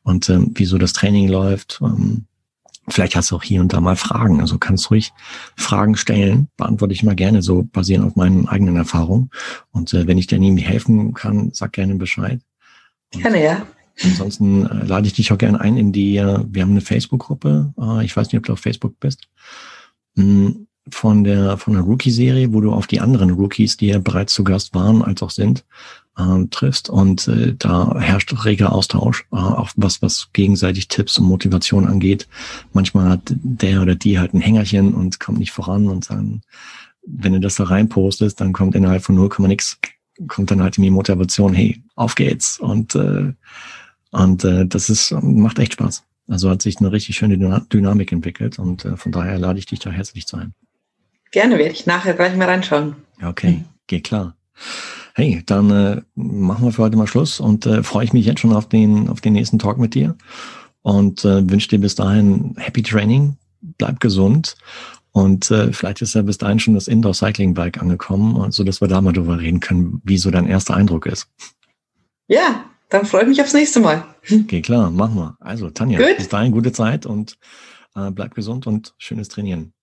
und 0.03 0.29
ähm, 0.29 0.51
wie 0.55 0.65
so 0.65 0.77
das 0.77 0.93
Training 0.93 1.27
läuft. 1.27 1.79
Ähm, 1.83 2.25
Vielleicht 2.87 3.15
hast 3.15 3.31
du 3.31 3.35
auch 3.35 3.43
hier 3.43 3.61
und 3.61 3.73
da 3.73 3.81
mal 3.81 3.95
Fragen. 3.95 4.41
Also 4.41 4.57
kannst 4.57 4.91
ruhig 4.91 5.11
Fragen 5.55 5.95
stellen. 5.95 6.49
Beantworte 6.57 6.93
ich 6.93 7.03
mal 7.03 7.15
gerne 7.15 7.41
so 7.41 7.63
basierend 7.63 8.05
auf 8.05 8.15
meinen 8.15 8.47
eigenen 8.47 8.75
Erfahrungen. 8.75 9.31
Und 9.71 9.93
äh, 9.93 10.07
wenn 10.07 10.17
ich 10.17 10.27
dir 10.27 10.35
irgendwie 10.35 10.63
helfen 10.63 11.13
kann, 11.13 11.51
sag 11.53 11.73
gerne 11.73 11.95
Bescheid. 11.95 12.41
Und 13.13 13.21
gerne, 13.21 13.43
ja. 13.43 13.65
Ansonsten 14.03 14.65
äh, 14.65 14.85
lade 14.85 15.07
ich 15.07 15.13
dich 15.13 15.31
auch 15.31 15.37
gerne 15.37 15.59
ein 15.61 15.77
in 15.77 15.91
die, 15.91 16.17
äh, 16.17 16.39
wir 16.47 16.61
haben 16.61 16.71
eine 16.71 16.81
Facebook-Gruppe. 16.81 17.73
Äh, 17.79 18.05
ich 18.05 18.15
weiß 18.15 18.27
nicht, 18.27 18.37
ob 18.37 18.45
du 18.45 18.53
auf 18.53 18.59
Facebook 18.59 18.99
bist. 18.99 19.27
Hm, 20.15 20.67
von 20.89 21.23
der, 21.23 21.57
von 21.57 21.73
der 21.73 21.81
Rookie-Serie, 21.81 22.53
wo 22.53 22.61
du 22.61 22.71
auf 22.71 22.87
die 22.87 22.99
anderen 22.99 23.31
Rookies, 23.31 23.77
die 23.77 23.87
ja 23.87 23.99
bereits 23.99 24.33
zu 24.33 24.43
Gast 24.43 24.73
waren, 24.73 25.01
als 25.01 25.21
auch 25.23 25.31
sind, 25.31 25.65
äh, 26.17 26.45
triffst 26.51 26.89
und 26.89 27.27
äh, 27.27 27.55
da 27.57 27.99
herrscht 27.99 28.45
reger 28.45 28.71
Austausch, 28.71 29.25
äh, 29.31 29.37
auch 29.37 29.71
was, 29.75 30.01
was 30.01 30.29
gegenseitig 30.33 30.87
Tipps 30.87 31.17
und 31.17 31.25
Motivation 31.25 31.87
angeht. 31.87 32.27
Manchmal 32.73 33.09
hat 33.09 33.21
der 33.25 33.81
oder 33.81 33.95
die 33.95 34.19
halt 34.19 34.33
ein 34.33 34.41
Hängerchen 34.41 34.93
und 34.93 35.19
kommt 35.19 35.39
nicht 35.39 35.51
voran 35.51 35.87
und 35.87 36.09
dann, 36.09 36.41
wenn 37.05 37.33
du 37.33 37.39
das 37.39 37.55
da 37.55 37.65
reinpostest, 37.65 38.39
dann 38.39 38.53
kommt 38.53 38.75
innerhalb 38.75 39.03
von 39.03 39.15
0, 39.15 39.29
nix, 39.39 39.79
kommt 40.27 40.51
dann 40.51 40.61
halt 40.61 40.77
die 40.77 40.89
Motivation, 40.89 41.53
hey, 41.53 41.83
auf 41.95 42.15
geht's 42.15 42.59
und 42.59 42.95
äh, 42.95 43.33
und 44.11 44.45
äh, 44.45 44.65
das 44.65 44.89
ist 44.89 45.11
macht 45.11 45.59
echt 45.59 45.73
Spaß. 45.73 46.03
Also 46.27 46.49
hat 46.49 46.61
sich 46.61 46.77
eine 46.77 46.91
richtig 46.91 47.17
schöne 47.17 47.37
Dynamik 47.37 48.11
entwickelt 48.11 48.57
und 48.59 48.85
äh, 48.85 48.97
von 48.97 49.11
daher 49.11 49.37
lade 49.37 49.59
ich 49.59 49.65
dich 49.65 49.79
da 49.79 49.91
herzlich 49.91 50.25
zu 50.25 50.37
ein. 50.37 50.53
Gerne 51.35 51.57
werde 51.57 51.73
ich 51.73 51.85
nachher 51.85 52.13
gleich 52.13 52.33
mal 52.37 52.47
reinschauen. 52.47 52.95
Okay, 53.21 53.65
geht 53.87 54.05
klar. 54.05 54.37
Hey, 55.15 55.43
dann 55.45 55.69
äh, 55.69 56.01
machen 56.15 56.63
wir 56.63 56.71
für 56.71 56.83
heute 56.83 56.95
mal 56.95 57.07
Schluss 57.07 57.41
und 57.41 57.65
äh, 57.65 57.83
freue 57.83 58.05
ich 58.05 58.13
mich 58.13 58.25
jetzt 58.25 58.39
schon 58.39 58.53
auf 58.53 58.69
den, 58.69 59.09
auf 59.09 59.19
den 59.19 59.33
nächsten 59.33 59.59
Talk 59.59 59.77
mit 59.77 59.95
dir 59.95 60.15
und 60.81 61.25
äh, 61.25 61.49
wünsche 61.51 61.67
dir 61.67 61.79
bis 61.79 61.93
dahin 61.93 62.55
Happy 62.57 62.83
Training, 62.83 63.35
bleib 63.59 63.99
gesund 63.99 64.55
und 65.11 65.51
äh, 65.51 65.73
vielleicht 65.73 66.01
ist 66.01 66.15
ja 66.15 66.21
bis 66.21 66.37
dahin 66.37 66.59
schon 66.59 66.73
das 66.73 66.87
Indoor 66.87 67.13
Cycling 67.13 67.53
Bike 67.53 67.81
angekommen, 67.81 68.49
so 68.53 68.63
dass 68.63 68.79
wir 68.79 68.87
da 68.87 69.01
mal 69.01 69.11
drüber 69.11 69.37
reden 69.37 69.59
können, 69.59 70.01
wie 70.05 70.17
so 70.17 70.31
dein 70.31 70.47
erster 70.47 70.75
Eindruck 70.75 71.05
ist. 71.05 71.27
Ja, 72.29 72.63
dann 72.87 73.05
freue 73.05 73.23
ich 73.23 73.27
mich 73.27 73.41
aufs 73.41 73.53
nächste 73.53 73.81
Mal. 73.81 74.05
Okay, 74.31 74.61
klar, 74.61 74.89
machen 74.89 75.17
wir. 75.17 75.35
Also 75.41 75.69
Tanja, 75.69 75.99
Gut. 75.99 76.15
bis 76.15 76.29
dahin 76.29 76.53
gute 76.53 76.71
Zeit 76.71 77.05
und 77.05 77.37
äh, 77.93 78.09
bleib 78.09 78.35
gesund 78.35 78.67
und 78.67 78.93
schönes 78.97 79.27
Trainieren. 79.27 79.73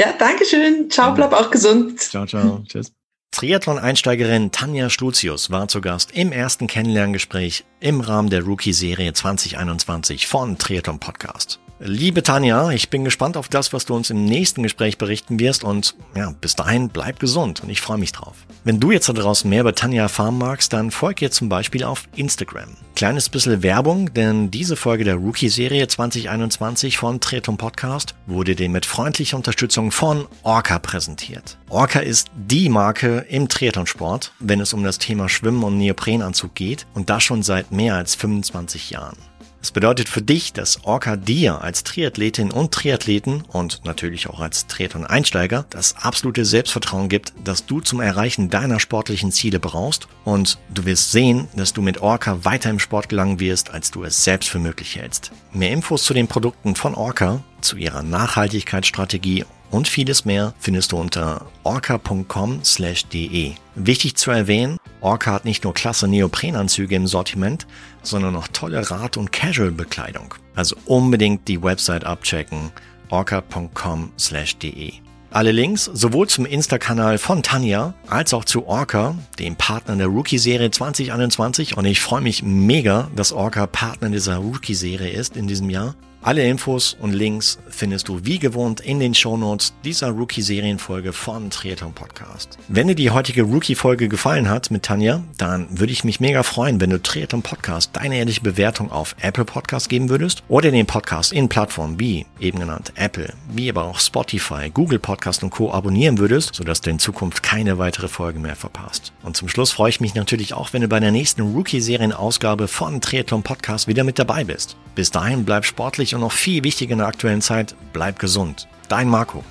Ja, 0.00 0.14
danke 0.18 0.46
schön. 0.46 0.88
Ciao, 0.90 1.12
bleib 1.12 1.34
auch 1.34 1.50
gesund. 1.50 2.00
Ciao, 2.00 2.24
ciao. 2.24 2.62
Tschüss. 2.66 2.90
Triathlon-Einsteigerin 3.32 4.50
Tanja 4.50 4.90
Slutius 4.90 5.50
war 5.50 5.68
zu 5.68 5.80
Gast 5.80 6.10
im 6.10 6.32
ersten 6.32 6.66
Kennenlerngespräch 6.66 7.64
im 7.78 8.00
Rahmen 8.00 8.28
der 8.28 8.42
Rookie-Serie 8.42 9.12
2021 9.12 10.26
von 10.26 10.58
Triathlon 10.58 10.98
Podcast. 10.98 11.60
Liebe 11.82 12.22
Tanja, 12.22 12.72
ich 12.72 12.90
bin 12.90 13.04
gespannt 13.04 13.38
auf 13.38 13.48
das, 13.48 13.72
was 13.72 13.86
du 13.86 13.94
uns 13.94 14.10
im 14.10 14.26
nächsten 14.26 14.62
Gespräch 14.62 14.98
berichten 14.98 15.40
wirst 15.40 15.64
und 15.64 15.94
ja, 16.14 16.34
bis 16.38 16.54
dahin 16.54 16.90
bleib 16.90 17.18
gesund 17.20 17.62
und 17.62 17.70
ich 17.70 17.80
freue 17.80 17.96
mich 17.96 18.12
drauf. 18.12 18.36
Wenn 18.64 18.80
du 18.80 18.90
jetzt 18.90 19.08
da 19.08 19.14
draußen 19.14 19.48
mehr 19.48 19.62
über 19.62 19.74
Tanja 19.74 20.02
erfahren 20.02 20.36
magst, 20.36 20.74
dann 20.74 20.90
folg 20.90 21.22
ihr 21.22 21.30
zum 21.30 21.48
Beispiel 21.48 21.82
auf 21.82 22.06
Instagram. 22.16 22.76
Kleines 22.96 23.30
bisschen 23.30 23.62
Werbung, 23.62 24.12
denn 24.12 24.50
diese 24.50 24.76
Folge 24.76 25.04
der 25.04 25.14
Rookie-Serie 25.14 25.88
2021 25.88 26.98
von 26.98 27.18
Triathlon 27.18 27.56
Podcast 27.56 28.14
wurde 28.26 28.54
dir 28.54 28.68
mit 28.68 28.84
freundlicher 28.84 29.38
Unterstützung 29.38 29.90
von 29.90 30.26
Orca 30.42 30.78
präsentiert. 30.80 31.56
Orca 31.70 32.00
ist 32.00 32.30
die 32.36 32.68
Marke 32.68 33.19
im 33.28 33.48
Triathlonsport, 33.48 34.32
wenn 34.38 34.60
es 34.60 34.72
um 34.72 34.82
das 34.82 34.98
Thema 34.98 35.28
Schwimmen 35.28 35.64
und 35.64 35.78
Neoprenanzug 35.78 36.54
geht 36.54 36.86
und 36.94 37.10
das 37.10 37.22
schon 37.22 37.42
seit 37.42 37.72
mehr 37.72 37.94
als 37.94 38.14
25 38.14 38.90
Jahren. 38.90 39.16
Das 39.60 39.72
bedeutet 39.72 40.08
für 40.08 40.22
dich, 40.22 40.54
dass 40.54 40.84
Orca 40.84 41.16
dir 41.16 41.60
als 41.60 41.84
Triathletin 41.84 42.50
und 42.50 42.72
Triathleten 42.72 43.42
und 43.42 43.84
natürlich 43.84 44.26
auch 44.28 44.40
als 44.40 44.66
Triathlon-Einsteiger 44.68 45.66
das 45.68 45.96
absolute 45.96 46.46
Selbstvertrauen 46.46 47.10
gibt, 47.10 47.34
dass 47.44 47.66
du 47.66 47.80
zum 47.80 48.00
Erreichen 48.00 48.48
deiner 48.48 48.80
sportlichen 48.80 49.32
Ziele 49.32 49.60
brauchst 49.60 50.08
und 50.24 50.58
du 50.72 50.86
wirst 50.86 51.12
sehen, 51.12 51.46
dass 51.54 51.74
du 51.74 51.82
mit 51.82 52.00
Orca 52.00 52.42
weiter 52.46 52.70
im 52.70 52.78
Sport 52.78 53.10
gelangen 53.10 53.38
wirst, 53.38 53.70
als 53.70 53.90
du 53.90 54.02
es 54.02 54.24
selbst 54.24 54.48
für 54.48 54.58
möglich 54.58 54.96
hältst. 54.96 55.30
Mehr 55.52 55.72
Infos 55.72 56.04
zu 56.04 56.14
den 56.14 56.26
Produkten 56.26 56.74
von 56.74 56.94
Orca, 56.94 57.42
zu 57.60 57.76
ihrer 57.76 58.02
Nachhaltigkeitsstrategie 58.02 59.44
und 59.70 59.88
vieles 59.88 60.24
mehr 60.24 60.54
findest 60.58 60.92
du 60.92 60.98
unter 60.98 61.46
orca.com/de. 61.62 63.52
Wichtig 63.74 64.16
zu 64.16 64.30
erwähnen, 64.30 64.76
Orca 65.00 65.32
hat 65.32 65.44
nicht 65.44 65.64
nur 65.64 65.74
klasse 65.74 66.08
Neoprenanzüge 66.08 66.94
im 66.94 67.06
Sortiment, 67.06 67.66
sondern 68.02 68.36
auch 68.36 68.48
tolle 68.48 68.90
Rad- 68.90 69.16
und 69.16 69.32
Casual-Bekleidung. 69.32 70.34
Also 70.54 70.76
unbedingt 70.86 71.48
die 71.48 71.62
Website 71.62 72.04
abchecken 72.04 72.70
orca.com/de. 73.08 74.92
Alle 75.32 75.52
Links 75.52 75.84
sowohl 75.84 76.26
zum 76.28 76.44
Insta-Kanal 76.44 77.18
von 77.18 77.44
Tanja 77.44 77.94
als 78.08 78.34
auch 78.34 78.44
zu 78.44 78.66
Orca, 78.66 79.16
dem 79.38 79.54
Partner 79.54 79.94
der 79.94 80.08
Rookie-Serie 80.08 80.72
2021. 80.72 81.76
Und 81.76 81.84
ich 81.84 82.00
freue 82.00 82.20
mich 82.20 82.42
mega, 82.42 83.08
dass 83.14 83.32
Orca 83.32 83.68
Partner 83.68 84.08
dieser 84.08 84.38
Rookie-Serie 84.38 85.10
ist 85.10 85.36
in 85.36 85.46
diesem 85.46 85.70
Jahr. 85.70 85.94
Alle 86.22 86.46
Infos 86.46 86.94
und 87.00 87.14
Links 87.14 87.58
findest 87.70 88.08
du 88.08 88.26
wie 88.26 88.38
gewohnt 88.38 88.80
in 88.80 89.00
den 89.00 89.14
Shownotes 89.14 89.72
dieser 89.86 90.10
Rookie-Serienfolge 90.10 91.14
von 91.14 91.48
Triathlon 91.48 91.94
Podcast. 91.94 92.58
Wenn 92.68 92.88
dir 92.88 92.94
die 92.94 93.10
heutige 93.10 93.44
Rookie-Folge 93.44 94.06
gefallen 94.06 94.50
hat 94.50 94.70
mit 94.70 94.82
Tanja, 94.82 95.22
dann 95.38 95.80
würde 95.80 95.94
ich 95.94 96.04
mich 96.04 96.20
mega 96.20 96.42
freuen, 96.42 96.78
wenn 96.78 96.90
du 96.90 97.00
Triathlon 97.00 97.40
Podcast 97.40 97.92
deine 97.94 98.18
ehrliche 98.18 98.42
Bewertung 98.42 98.92
auf 98.92 99.16
Apple 99.22 99.46
Podcast 99.46 99.88
geben 99.88 100.10
würdest 100.10 100.42
oder 100.48 100.70
den 100.70 100.84
Podcast 100.84 101.32
in 101.32 101.48
Plattformen 101.48 101.98
wie 101.98 102.26
eben 102.38 102.58
genannt 102.58 102.92
Apple, 102.96 103.32
wie 103.54 103.70
aber 103.70 103.84
auch 103.84 103.98
Spotify, 103.98 104.68
Google 104.68 104.98
Podcast 104.98 105.42
und 105.42 105.48
Co. 105.48 105.72
abonnieren 105.72 106.18
würdest, 106.18 106.54
sodass 106.54 106.82
du 106.82 106.90
in 106.90 106.98
Zukunft 106.98 107.42
keine 107.42 107.78
weitere 107.78 108.08
Folge 108.08 108.40
mehr 108.40 108.56
verpasst. 108.56 109.14
Und 109.22 109.38
zum 109.38 109.48
Schluss 109.48 109.72
freue 109.72 109.88
ich 109.88 110.02
mich 110.02 110.14
natürlich 110.14 110.52
auch, 110.52 110.74
wenn 110.74 110.82
du 110.82 110.88
bei 110.88 111.00
der 111.00 111.12
nächsten 111.12 111.40
Rookie-Serien-Ausgabe 111.40 112.68
von 112.68 113.00
Triathlon 113.00 113.42
Podcast 113.42 113.88
wieder 113.88 114.04
mit 114.04 114.18
dabei 114.18 114.44
bist. 114.44 114.76
Bis 114.94 115.10
dahin 115.10 115.46
bleib 115.46 115.64
sportlich 115.64 116.09
und 116.14 116.20
noch 116.20 116.32
viel 116.32 116.64
wichtiger 116.64 116.92
in 116.92 116.98
der 116.98 117.08
aktuellen 117.08 117.42
Zeit, 117.42 117.74
bleib 117.92 118.18
gesund. 118.18 118.68
Dein 118.88 119.08
Marco. 119.08 119.44